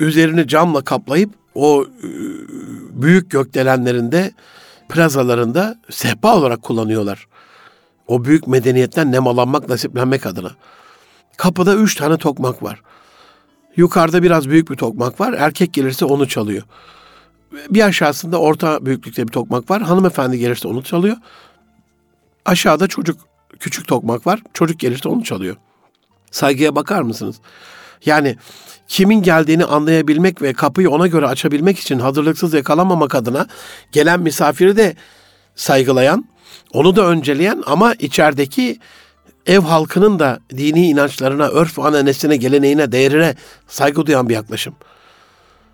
üzerini 0.00 0.48
camla 0.48 0.84
kaplayıp 0.84 1.30
o 1.54 1.84
e, 1.84 2.08
büyük 3.02 3.30
gökdelenlerinde, 3.30 4.32
plazalarında 4.88 5.78
sehpa 5.90 6.36
olarak 6.36 6.62
kullanıyorlar. 6.62 7.26
O 8.06 8.24
büyük 8.24 8.46
medeniyetten 8.46 9.12
nemalanmak, 9.12 9.68
nasiplenmek 9.68 10.26
adına. 10.26 10.50
Kapıda 11.36 11.74
üç 11.74 11.94
tane 11.94 12.16
tokmak 12.16 12.62
var. 12.62 12.82
Yukarıda 13.76 14.22
biraz 14.22 14.48
büyük 14.48 14.70
bir 14.70 14.76
tokmak 14.76 15.20
var. 15.20 15.32
Erkek 15.38 15.72
gelirse 15.72 16.04
onu 16.04 16.28
çalıyor. 16.28 16.62
Bir 17.70 17.82
aşağısında 17.82 18.40
orta 18.40 18.86
büyüklükte 18.86 19.26
bir 19.26 19.32
tokmak 19.32 19.70
var. 19.70 19.82
Hanımefendi 19.82 20.38
gelirse 20.38 20.68
onu 20.68 20.82
çalıyor. 20.82 21.16
Aşağıda 22.44 22.86
çocuk 22.86 23.20
küçük 23.60 23.88
tokmak 23.88 24.26
var. 24.26 24.42
Çocuk 24.54 24.80
gelirse 24.80 25.08
onu 25.08 25.24
çalıyor. 25.24 25.56
Saygıya 26.30 26.74
bakar 26.74 27.02
mısınız? 27.02 27.36
Yani 28.06 28.36
kimin 28.88 29.22
geldiğini 29.22 29.64
anlayabilmek 29.64 30.42
ve 30.42 30.52
kapıyı 30.52 30.90
ona 30.90 31.06
göre 31.06 31.26
açabilmek 31.26 31.78
için 31.78 31.98
hazırlıksız 31.98 32.54
yakalanmamak 32.54 33.14
adına 33.14 33.46
gelen 33.92 34.20
misafiri 34.20 34.76
de 34.76 34.96
saygılayan, 35.54 36.24
onu 36.72 36.96
da 36.96 37.06
önceleyen 37.06 37.62
ama 37.66 37.94
içerideki 37.94 38.78
ev 39.46 39.60
halkının 39.60 40.18
da 40.18 40.40
dini 40.50 40.88
inançlarına, 40.88 41.48
örf 41.48 41.78
ananesine, 41.78 42.36
geleneğine, 42.36 42.92
değerine 42.92 43.34
saygı 43.68 44.06
duyan 44.06 44.28
bir 44.28 44.34
yaklaşım. 44.34 44.74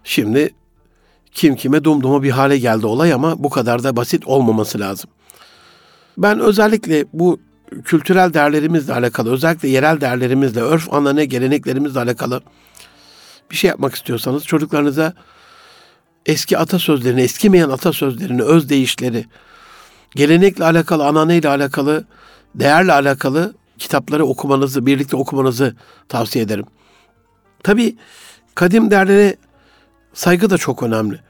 Şimdi 0.05 0.55
kim 1.33 1.57
kime 1.57 1.85
dumduma 1.85 2.23
bir 2.23 2.31
hale 2.31 2.59
geldi 2.59 2.87
olay 2.87 3.13
ama 3.13 3.43
bu 3.45 3.51
kadar 3.51 3.85
da 3.85 3.97
basit 3.97 4.27
olmaması 4.27 4.81
lazım. 4.81 5.11
Ben 6.19 6.41
özellikle 6.41 7.05
bu 7.13 7.41
kültürel 7.85 8.35
değerlerimizle 8.35 8.93
alakalı, 8.93 9.33
özellikle 9.33 9.69
yerel 9.69 10.01
değerlerimizle, 10.01 10.61
örf 10.61 10.93
anane 10.93 11.25
geleneklerimizle 11.25 12.01
alakalı 12.01 12.41
bir 13.51 13.57
şey 13.57 13.69
yapmak 13.69 13.95
istiyorsanız 13.95 14.45
çocuklarınıza 14.45 15.13
eski 16.27 16.59
atasözlerini, 16.59 17.21
eskimeyen 17.21 17.69
atasözlerini, 17.69 18.43
öz 18.43 18.69
deyişleri, 18.69 19.27
gelenekle 20.17 20.65
alakalı, 20.65 21.07
ananeyle 21.07 21.49
alakalı, 21.49 22.05
değerle 22.55 22.93
alakalı 22.93 23.55
kitapları 23.79 24.25
okumanızı, 24.27 24.87
birlikte 24.87 25.17
okumanızı 25.17 25.77
tavsiye 26.09 26.45
ederim. 26.45 26.65
Tabi 27.63 27.97
kadim 28.55 28.91
değerlere 28.91 29.37
saygı 30.13 30.51
da 30.51 30.59
çok 30.59 30.83
önemli. 30.83 31.21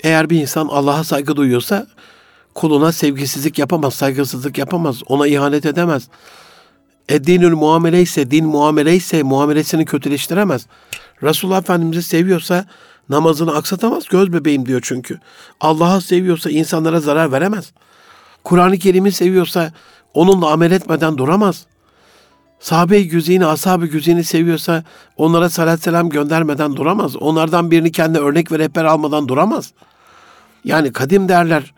Eğer 0.00 0.30
bir 0.30 0.40
insan 0.40 0.68
Allah'a 0.68 1.04
saygı 1.04 1.36
duyuyorsa 1.36 1.86
kuluna 2.54 2.92
sevgisizlik 2.92 3.58
yapamaz, 3.58 3.94
saygısızlık 3.94 4.58
yapamaz, 4.58 5.02
ona 5.06 5.26
ihanet 5.26 5.66
edemez. 5.66 6.08
E 7.08 7.24
dinül 7.24 7.54
muamele 7.54 8.02
ise, 8.02 8.30
din 8.30 8.46
muamele 8.46 8.96
ise 8.96 9.22
muamelesini 9.22 9.84
kötüleştiremez. 9.84 10.66
Resulullah 11.22 11.58
Efendimiz'i 11.58 12.02
seviyorsa 12.02 12.66
namazını 13.08 13.54
aksatamaz, 13.54 14.08
göz 14.08 14.32
bebeğim 14.32 14.66
diyor 14.66 14.80
çünkü. 14.84 15.18
Allah'a 15.60 16.00
seviyorsa 16.00 16.50
insanlara 16.50 17.00
zarar 17.00 17.32
veremez. 17.32 17.72
Kur'an-ı 18.44 18.78
Kerim'i 18.78 19.12
seviyorsa 19.12 19.72
onunla 20.14 20.50
amel 20.50 20.70
etmeden 20.70 21.18
duramaz. 21.18 21.66
Sahabe-i 22.60 23.08
güzini, 23.08 23.46
ashab-ı 23.46 23.86
güzini 23.86 24.24
seviyorsa 24.24 24.84
onlara 25.16 25.50
salat 25.50 25.80
selam 25.80 26.08
göndermeden 26.08 26.76
duramaz. 26.76 27.16
Onlardan 27.16 27.70
birini 27.70 27.92
kendi 27.92 28.18
örnek 28.18 28.52
ve 28.52 28.58
rehber 28.58 28.84
almadan 28.84 29.28
duramaz. 29.28 29.72
Yani 30.64 30.92
kadim 30.92 31.28
derler 31.28 31.74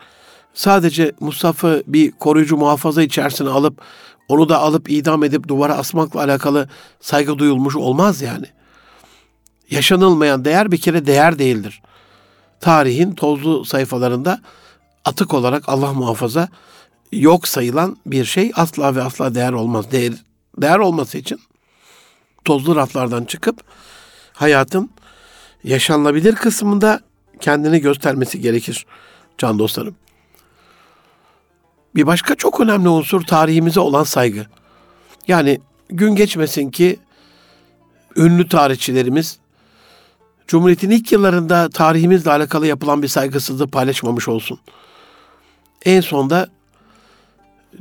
sadece 0.54 1.12
Mustafa'ı 1.20 1.82
bir 1.86 2.12
koruyucu 2.12 2.56
muhafaza 2.56 3.02
içerisine 3.02 3.48
alıp 3.48 3.80
onu 4.28 4.48
da 4.48 4.58
alıp 4.58 4.90
idam 4.90 5.24
edip 5.24 5.48
duvara 5.48 5.74
asmakla 5.74 6.20
alakalı 6.20 6.68
saygı 7.00 7.38
duyulmuş 7.38 7.76
olmaz 7.76 8.22
yani. 8.22 8.46
Yaşanılmayan 9.70 10.44
değer 10.44 10.70
bir 10.70 10.78
kere 10.78 11.06
değer 11.06 11.38
değildir. 11.38 11.82
Tarihin 12.60 13.14
tozlu 13.14 13.64
sayfalarında 13.64 14.40
atık 15.04 15.34
olarak 15.34 15.68
Allah 15.68 15.92
muhafaza 15.92 16.48
yok 17.20 17.48
sayılan 17.48 17.96
bir 18.06 18.24
şey 18.24 18.52
asla 18.54 18.96
ve 18.96 19.02
asla 19.02 19.34
değer 19.34 19.52
olmaz. 19.52 19.92
Değer, 19.92 20.12
değer 20.58 20.78
olması 20.78 21.18
için 21.18 21.40
tozlu 22.44 22.76
raflardan 22.76 23.24
çıkıp 23.24 23.60
hayatın 24.32 24.90
yaşanılabilir 25.64 26.34
kısmında 26.34 27.00
kendini 27.40 27.80
göstermesi 27.80 28.40
gerekir 28.40 28.86
can 29.38 29.58
dostlarım. 29.58 29.96
Bir 31.94 32.06
başka 32.06 32.34
çok 32.34 32.60
önemli 32.60 32.88
unsur 32.88 33.20
tarihimize 33.22 33.80
olan 33.80 34.04
saygı. 34.04 34.46
Yani 35.28 35.60
gün 35.88 36.14
geçmesin 36.14 36.70
ki 36.70 36.98
ünlü 38.16 38.48
tarihçilerimiz 38.48 39.38
Cumhuriyet'in 40.46 40.90
ilk 40.90 41.12
yıllarında 41.12 41.68
tarihimizle 41.68 42.30
alakalı 42.30 42.66
yapılan 42.66 43.02
bir 43.02 43.08
saygısızlığı 43.08 43.68
paylaşmamış 43.68 44.28
olsun. 44.28 44.58
En 45.84 46.00
sonda 46.00 46.48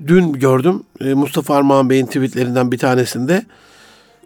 dün 0.08 0.34
gördüm 0.34 0.84
e, 1.02 1.14
Mustafa 1.14 1.56
Armağan 1.56 1.90
Bey'in 1.90 2.06
tweetlerinden 2.06 2.72
bir 2.72 2.78
tanesinde 2.78 3.46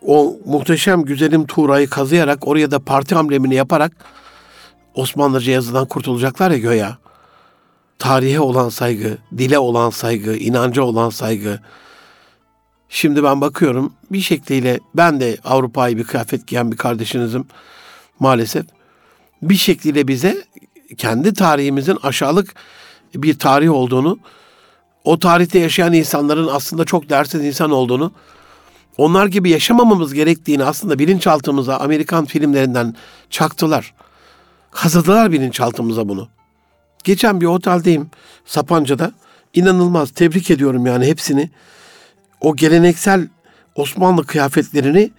o 0.06 0.38
muhteşem 0.46 1.04
güzelim 1.04 1.48
Tuğra'yı 1.48 1.90
kazıyarak 1.90 2.48
oraya 2.48 2.72
da 2.72 2.80
parti 2.80 3.16
amblemini 3.16 3.56
yaparak 3.56 3.92
Osmanlıca 4.96 5.54
yazıdan 5.54 5.86
kurtulacaklar 5.86 6.52
ya 6.52 6.58
göya 6.58 6.98
tarihe 8.00 8.40
olan 8.40 8.70
saygı, 8.70 9.18
dile 9.38 9.60
olan 9.60 9.90
saygı, 9.90 10.36
inanca 10.36 10.82
olan 10.82 11.10
saygı. 11.10 11.60
Şimdi 12.90 13.24
ben 13.24 13.42
bakıyorum 13.42 13.94
bir 14.12 14.22
şekliyle 14.22 14.80
ben 14.96 15.20
de 15.20 15.38
Avrupa'yı 15.44 15.98
bir 15.98 16.04
kıyafet 16.04 16.48
giyen 16.48 16.72
bir 16.72 16.78
kardeşinizim 16.78 17.46
maalesef. 18.20 18.66
Bir 19.42 19.56
şekliyle 19.56 20.08
bize 20.08 20.44
kendi 20.98 21.34
tarihimizin 21.34 21.98
aşağılık 22.04 22.56
bir 23.16 23.40
tarih 23.40 23.72
olduğunu, 23.72 24.20
o 25.08 25.20
tarihte 25.20 25.60
yaşayan 25.60 25.94
insanların 25.94 26.48
aslında 26.48 26.86
çok 26.86 27.10
dersiz 27.10 27.46
insan 27.46 27.72
olduğunu, 27.72 28.12
onlar 28.98 29.26
gibi 29.26 29.50
yaşamamamız 29.50 30.14
gerektiğini 30.14 30.64
aslında 30.64 31.00
bilinçaltımıza 31.00 31.78
Amerikan 31.78 32.26
filmlerinden 32.26 32.96
çaktılar. 33.30 33.94
Kazıdılar 34.72 35.32
bilinçaltımıza 35.32 36.10
bunu. 36.10 36.28
Geçen 37.04 37.42
bir 37.42 37.46
oteldeyim 37.46 38.10
Sapanca'da. 38.46 39.12
İnanılmaz 39.54 40.12
tebrik 40.12 40.52
ediyorum 40.52 40.86
yani 40.86 41.06
hepsini. 41.06 41.50
O 42.42 42.56
geleneksel 42.56 43.28
Osmanlı 43.76 44.26
kıyafetlerini 44.26 45.12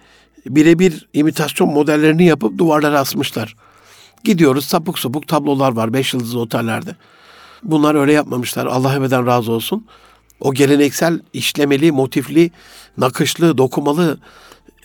birebir 0.45 1.07
imitasyon 1.13 1.69
modellerini 1.69 2.25
yapıp 2.25 2.57
duvarlara 2.57 2.99
asmışlar. 2.99 3.55
Gidiyoruz 4.23 4.65
sapık 4.65 4.99
sapık 4.99 5.27
tablolar 5.27 5.71
var 5.71 5.93
beş 5.93 6.13
yıldızlı 6.13 6.39
otellerde. 6.39 6.95
Bunlar 7.63 7.95
öyle 7.95 8.13
yapmamışlar. 8.13 8.65
Allah 8.65 8.95
ebeden 8.95 9.27
razı 9.27 9.51
olsun. 9.51 9.85
O 10.39 10.53
geleneksel 10.53 11.19
işlemeli, 11.33 11.91
motifli, 11.91 12.51
nakışlı, 12.97 13.57
dokumalı 13.57 14.19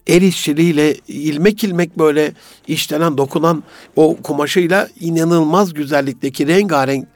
el 0.06 0.22
işçiliğiyle 0.22 0.94
ilmek 1.08 1.64
ilmek 1.64 1.98
böyle 1.98 2.32
işlenen, 2.68 3.18
dokunan 3.18 3.62
o 3.96 4.16
kumaşıyla 4.22 4.88
inanılmaz 5.00 5.74
güzellikteki 5.74 6.46
rengarenk 6.46 7.08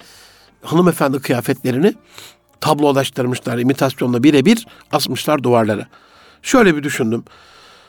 hanımefendi 0.62 1.18
kıyafetlerini 1.20 1.94
tablolaştırmışlar. 2.60 3.58
imitasyonla 3.58 4.22
birebir 4.22 4.66
asmışlar 4.92 5.42
duvarlara. 5.42 5.86
Şöyle 6.42 6.76
bir 6.76 6.82
düşündüm. 6.82 7.24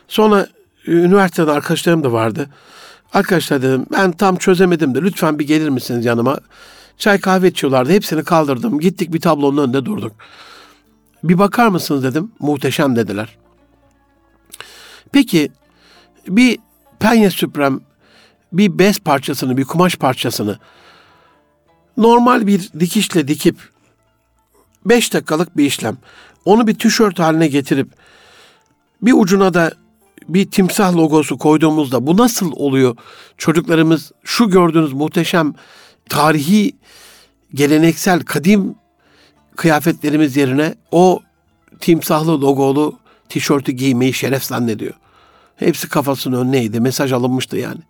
Sonra 0.07 0.47
üniversitede 0.87 1.51
arkadaşlarım 1.51 2.03
da 2.03 2.11
vardı. 2.11 2.49
Arkadaşlar 3.13 3.61
dedim 3.61 3.85
ben 3.91 4.11
tam 4.11 4.35
çözemedim 4.35 4.95
de 4.95 5.01
lütfen 5.01 5.39
bir 5.39 5.47
gelir 5.47 5.69
misiniz 5.69 6.05
yanıma? 6.05 6.39
Çay 6.97 7.19
kahve 7.19 7.47
içiyorlardı. 7.47 7.91
Hepsini 7.91 8.23
kaldırdım. 8.23 8.79
Gittik 8.79 9.13
bir 9.13 9.21
tablonun 9.21 9.63
önünde 9.63 9.85
durduk. 9.85 10.11
Bir 11.23 11.39
bakar 11.39 11.67
mısınız 11.67 12.03
dedim. 12.03 12.31
Muhteşem 12.39 12.95
dediler. 12.95 13.37
Peki 15.11 15.51
bir 16.27 16.59
penye 16.99 17.29
süprem 17.29 17.79
bir 18.53 18.79
bez 18.79 18.99
parçasını, 18.99 19.57
bir 19.57 19.65
kumaş 19.65 19.95
parçasını 19.95 20.59
normal 21.97 22.47
bir 22.47 22.69
dikişle 22.79 23.27
dikip 23.27 23.55
5 24.85 25.13
dakikalık 25.13 25.57
bir 25.57 25.65
işlem. 25.65 25.97
Onu 26.45 26.67
bir 26.67 26.75
tişört 26.75 27.19
haline 27.19 27.47
getirip 27.47 27.87
bir 29.01 29.13
ucuna 29.13 29.53
da 29.53 29.71
bir 30.33 30.51
timsah 30.51 30.95
logosu 30.95 31.37
koyduğumuzda 31.37 32.07
bu 32.07 32.17
nasıl 32.17 32.51
oluyor? 32.51 32.97
Çocuklarımız 33.37 34.11
şu 34.23 34.49
gördüğünüz 34.49 34.93
muhteşem 34.93 35.53
tarihi 36.09 36.75
geleneksel 37.53 38.19
kadim 38.19 38.75
kıyafetlerimiz 39.55 40.37
yerine 40.37 40.75
o 40.91 41.19
timsahlı 41.79 42.41
logolu 42.41 42.99
tişörtü 43.29 43.71
giymeyi 43.71 44.13
şeref 44.13 44.43
zannediyor. 44.43 44.93
Hepsi 45.55 45.89
kafasının 45.89 46.45
önüneydi. 46.45 46.79
Mesaj 46.79 47.11
alınmıştı 47.13 47.57
yani. 47.57 47.81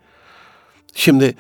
Şimdi 0.96 1.36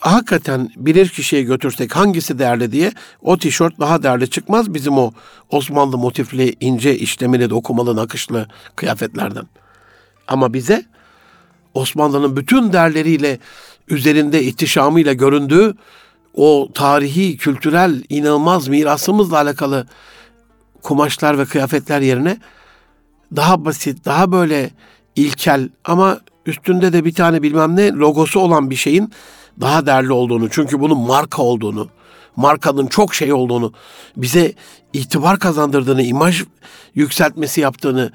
hakikaten 0.00 0.70
bilir 0.76 1.08
kişiye 1.08 1.42
götürsek 1.42 1.96
hangisi 1.96 2.38
değerli 2.38 2.72
diye 2.72 2.92
o 3.22 3.38
tişört 3.38 3.80
daha 3.80 4.02
değerli 4.02 4.30
çıkmaz 4.30 4.74
bizim 4.74 4.98
o 4.98 5.12
Osmanlı 5.50 5.98
motifli, 5.98 6.56
ince 6.60 6.98
işlemeli, 6.98 7.50
dokumalı, 7.50 7.96
nakışlı 7.96 8.48
kıyafetlerden. 8.76 9.44
Ama 10.28 10.52
bize 10.54 10.84
Osmanlı'nın 11.74 12.36
bütün 12.36 12.72
değerleriyle 12.72 13.38
üzerinde 13.88 14.42
ihtişamıyla 14.42 15.12
göründüğü 15.12 15.74
o 16.34 16.68
tarihi, 16.74 17.36
kültürel, 17.36 18.02
inanılmaz 18.08 18.68
mirasımızla 18.68 19.36
alakalı 19.36 19.86
kumaşlar 20.82 21.38
ve 21.38 21.44
kıyafetler 21.44 22.00
yerine 22.00 22.38
daha 23.36 23.64
basit, 23.64 24.04
daha 24.04 24.32
böyle 24.32 24.70
ilkel 25.16 25.68
ama 25.84 26.20
üstünde 26.46 26.92
de 26.92 27.04
bir 27.04 27.14
tane 27.14 27.42
bilmem 27.42 27.76
ne 27.76 27.90
logosu 27.90 28.40
olan 28.40 28.70
bir 28.70 28.76
şeyin 28.76 29.12
daha 29.60 29.86
değerli 29.86 30.12
olduğunu, 30.12 30.50
çünkü 30.50 30.80
bunun 30.80 30.98
marka 30.98 31.42
olduğunu, 31.42 31.88
markanın 32.38 32.86
çok 32.86 33.14
şey 33.14 33.32
olduğunu, 33.32 33.72
bize 34.16 34.52
itibar 34.92 35.38
kazandırdığını, 35.38 36.02
imaj 36.02 36.44
yükseltmesi 36.94 37.60
yaptığını, 37.60 38.12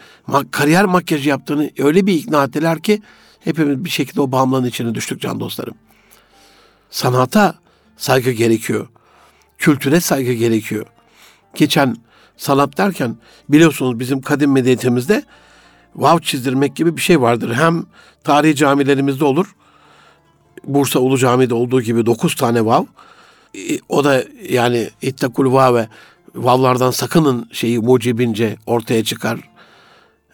kariyer 0.51 0.86
makyajı 0.86 1.30
yaptığını 1.30 1.69
öyle 1.78 2.05
bir 2.05 2.13
ikna 2.13 2.43
ettiler 2.43 2.82
ki 2.82 3.01
hepimiz 3.39 3.86
bir 3.86 3.89
şekilde 3.89 4.21
o 4.21 4.32
bağımlılığın 4.32 4.65
içine 4.65 4.95
düştük 4.95 5.21
can 5.21 5.39
dostlarım. 5.39 5.76
Sanata 6.89 7.55
saygı 7.97 8.32
gerekiyor. 8.32 8.88
Kültüre 9.57 9.99
saygı 9.99 10.34
gerekiyor. 10.34 10.86
Geçen 11.55 11.97
sanat 12.38 12.78
derken 12.78 13.15
biliyorsunuz 13.49 13.99
bizim 13.99 14.21
kadim 14.21 14.51
medeniyetimizde 14.51 15.24
vav 15.95 16.19
çizdirmek 16.19 16.76
gibi 16.76 16.97
bir 16.97 17.01
şey 17.01 17.21
vardır. 17.21 17.53
Hem 17.53 17.86
tarihi 18.24 18.55
camilerimizde 18.55 19.26
olur. 19.26 19.55
Bursa 20.63 20.99
Ulu 20.99 21.17
Cami'de 21.17 21.53
olduğu 21.53 21.82
gibi 21.82 22.05
dokuz 22.05 22.36
tane 22.36 22.65
vav. 22.65 22.84
O 23.89 24.03
da 24.03 24.23
yani 24.49 24.89
ittakul 25.01 25.75
ve 25.75 25.87
vavlardan 26.35 26.91
sakının 26.91 27.49
şeyi 27.51 27.79
mucibince 27.79 28.57
ortaya 28.65 29.03
çıkar. 29.03 29.39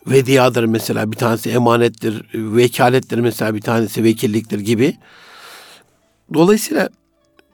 Vediyadır 0.08 0.64
mesela 0.64 1.12
bir 1.12 1.18
tanesi 1.18 1.50
emanettir, 1.50 2.26
vekalettir 2.34 3.18
mesela 3.18 3.56
bir 3.56 3.62
tanesi 3.62 4.04
vekilliktir 4.04 4.60
gibi. 4.60 4.98
Dolayısıyla 6.34 6.90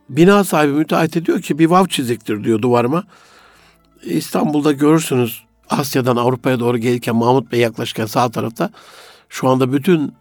bina 0.09 0.43
sahibi 0.43 0.73
müteahhit 0.73 1.17
ediyor 1.17 1.41
ki 1.41 1.59
bir 1.59 1.65
vav 1.65 1.87
çiziktir 1.87 2.43
diyor 2.43 2.61
duvarıma. 2.61 3.03
İstanbul'da 4.03 4.71
görürsünüz 4.71 5.43
Asya'dan 5.69 6.15
Avrupa'ya 6.15 6.59
doğru 6.59 6.77
gelirken 6.77 7.15
Mahmut 7.15 7.51
Bey 7.51 7.59
yaklaşırken 7.59 8.05
sağ 8.05 8.31
tarafta 8.31 8.69
şu 9.29 9.49
anda 9.49 9.73
bütün 9.73 10.13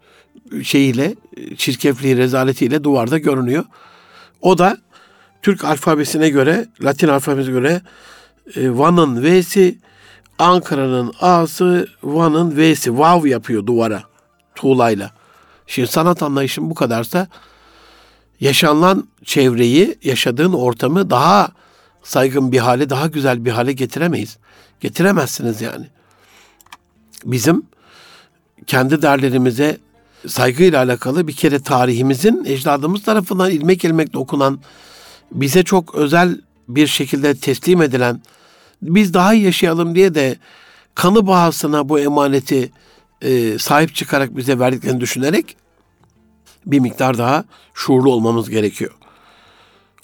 şeyiyle 0.62 1.14
çirkefliği 1.56 2.16
rezaletiyle 2.16 2.84
duvarda 2.84 3.18
görünüyor. 3.18 3.64
O 4.40 4.58
da 4.58 4.78
Türk 5.44 5.64
alfabesine 5.64 6.28
göre, 6.28 6.68
Latin 6.82 7.08
alfabesine 7.08 7.52
göre 7.52 7.82
e, 8.56 8.78
Van'ın 8.78 9.22
V'si, 9.22 9.78
Ankara'nın 10.38 11.12
A'sı, 11.20 11.88
Van'ın 12.02 12.56
V'si. 12.56 12.98
Vav 12.98 13.26
yapıyor 13.26 13.66
duvara 13.66 14.02
tuğlayla. 14.54 15.10
Şimdi 15.66 15.88
sanat 15.88 16.22
anlayışım 16.22 16.70
bu 16.70 16.74
kadarsa 16.74 17.28
yaşanılan 18.40 19.08
çevreyi, 19.24 19.98
yaşadığın 20.02 20.52
ortamı 20.52 21.10
daha 21.10 21.48
saygın 22.02 22.52
bir 22.52 22.58
hale, 22.58 22.90
daha 22.90 23.06
güzel 23.06 23.44
bir 23.44 23.50
hale 23.50 23.72
getiremeyiz. 23.72 24.36
Getiremezsiniz 24.80 25.60
yani. 25.60 25.86
Bizim 27.24 27.62
kendi 28.66 29.02
değerlerimize 29.02 29.78
saygıyla 30.26 30.84
alakalı 30.84 31.28
bir 31.28 31.36
kere 31.36 31.62
tarihimizin 31.62 32.44
ecdadımız 32.44 33.02
tarafından 33.02 33.50
ilmek 33.50 33.84
ilmek 33.84 34.12
dokunan, 34.12 34.60
bize 35.34 35.62
çok 35.62 35.94
özel 35.94 36.40
bir 36.68 36.86
şekilde 36.86 37.34
teslim 37.34 37.82
edilen, 37.82 38.22
biz 38.82 39.14
daha 39.14 39.34
iyi 39.34 39.44
yaşayalım 39.44 39.94
diye 39.94 40.14
de 40.14 40.36
kanı 40.94 41.26
bahasına 41.26 41.88
bu 41.88 42.00
emaneti 42.00 42.72
e, 43.22 43.58
sahip 43.58 43.94
çıkarak 43.94 44.36
bize 44.36 44.58
verdiklerini 44.58 45.00
düşünerek 45.00 45.56
bir 46.66 46.80
miktar 46.80 47.18
daha 47.18 47.44
şuurlu 47.74 48.12
olmamız 48.12 48.50
gerekiyor. 48.50 48.94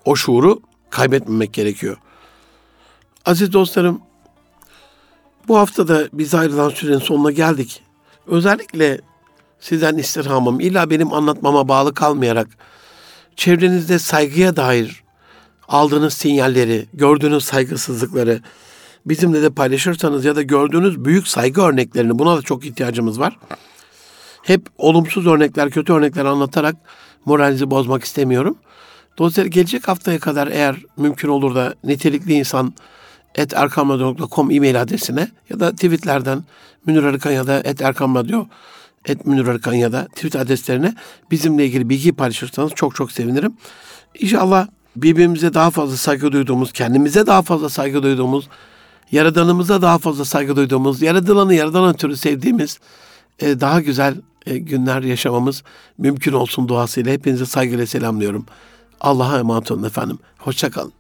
O 0.04 0.16
şuuru 0.16 0.60
kaybetmemek 0.90 1.52
gerekiyor. 1.52 1.96
Aziz 3.24 3.52
dostlarım, 3.52 4.00
bu 5.48 5.58
hafta 5.58 5.88
da 5.88 6.08
biz 6.12 6.34
ayrılan 6.34 6.68
sürenin 6.68 6.98
sonuna 6.98 7.30
geldik. 7.30 7.82
Özellikle 8.26 9.00
sizden 9.60 9.96
istirhamım 9.96 10.60
illa 10.60 10.90
benim 10.90 11.12
anlatmama 11.12 11.68
bağlı 11.68 11.94
kalmayarak 11.94 12.48
çevrenizde 13.36 13.98
saygıya 13.98 14.56
dair 14.56 15.02
aldığınız 15.70 16.14
sinyalleri, 16.14 16.86
gördüğünüz 16.94 17.44
saygısızlıkları 17.44 18.40
bizimle 19.06 19.42
de 19.42 19.50
paylaşırsanız 19.50 20.24
ya 20.24 20.36
da 20.36 20.42
gördüğünüz 20.42 21.04
büyük 21.04 21.28
saygı 21.28 21.62
örneklerini 21.62 22.18
buna 22.18 22.36
da 22.36 22.42
çok 22.42 22.64
ihtiyacımız 22.64 23.20
var. 23.20 23.38
Hep 24.42 24.66
olumsuz 24.78 25.26
örnekler, 25.26 25.70
kötü 25.70 25.92
örnekler 25.92 26.24
anlatarak 26.24 26.76
moralinizi 27.24 27.70
bozmak 27.70 28.04
istemiyorum. 28.04 28.58
Dolayısıyla 29.18 29.48
gelecek 29.48 29.88
haftaya 29.88 30.18
kadar 30.18 30.48
eğer 30.48 30.76
mümkün 30.96 31.28
olur 31.28 31.54
da 31.54 31.74
nitelikli 31.84 32.32
insan 32.32 32.74
et 33.34 33.54
erkamradyo.com 33.54 34.50
e-mail 34.50 34.82
adresine 34.82 35.28
ya 35.50 35.60
da 35.60 35.72
tweetlerden 35.72 36.44
Münir 36.86 37.02
Arıkan 37.02 37.30
ya 37.30 37.46
da 37.46 37.60
et 37.60 37.82
erkamradyo 37.82 38.46
et 39.04 39.26
Münir 39.26 39.46
Arıkan 39.46 39.74
ya 39.74 39.92
da 39.92 40.06
tweet 40.06 40.36
adreslerine 40.36 40.94
bizimle 41.30 41.66
ilgili 41.66 41.88
bilgi 41.88 42.12
paylaşırsanız 42.12 42.72
çok 42.74 42.94
çok 42.94 43.12
sevinirim. 43.12 43.56
İnşallah 44.20 44.66
birbirimize 44.96 45.54
daha 45.54 45.70
fazla 45.70 45.96
saygı 45.96 46.32
duyduğumuz, 46.32 46.72
kendimize 46.72 47.26
daha 47.26 47.42
fazla 47.42 47.68
saygı 47.68 48.02
duyduğumuz, 48.02 48.48
yaradanımıza 49.12 49.82
daha 49.82 49.98
fazla 49.98 50.24
saygı 50.24 50.56
duyduğumuz, 50.56 51.02
yaradılanı 51.02 51.54
yaradan 51.54 51.94
ötürü 51.94 52.16
sevdiğimiz 52.16 52.78
e, 53.40 53.60
daha 53.60 53.80
güzel 53.80 54.14
e, 54.46 54.58
günler 54.58 55.02
yaşamamız 55.02 55.62
mümkün 55.98 56.32
olsun 56.32 56.68
duasıyla 56.68 57.12
hepinize 57.12 57.46
saygıyla 57.46 57.86
selamlıyorum. 57.86 58.46
Allah'a 59.00 59.38
emanet 59.38 59.70
olun 59.70 59.82
efendim. 59.82 60.18
Hoşçakalın. 60.38 60.99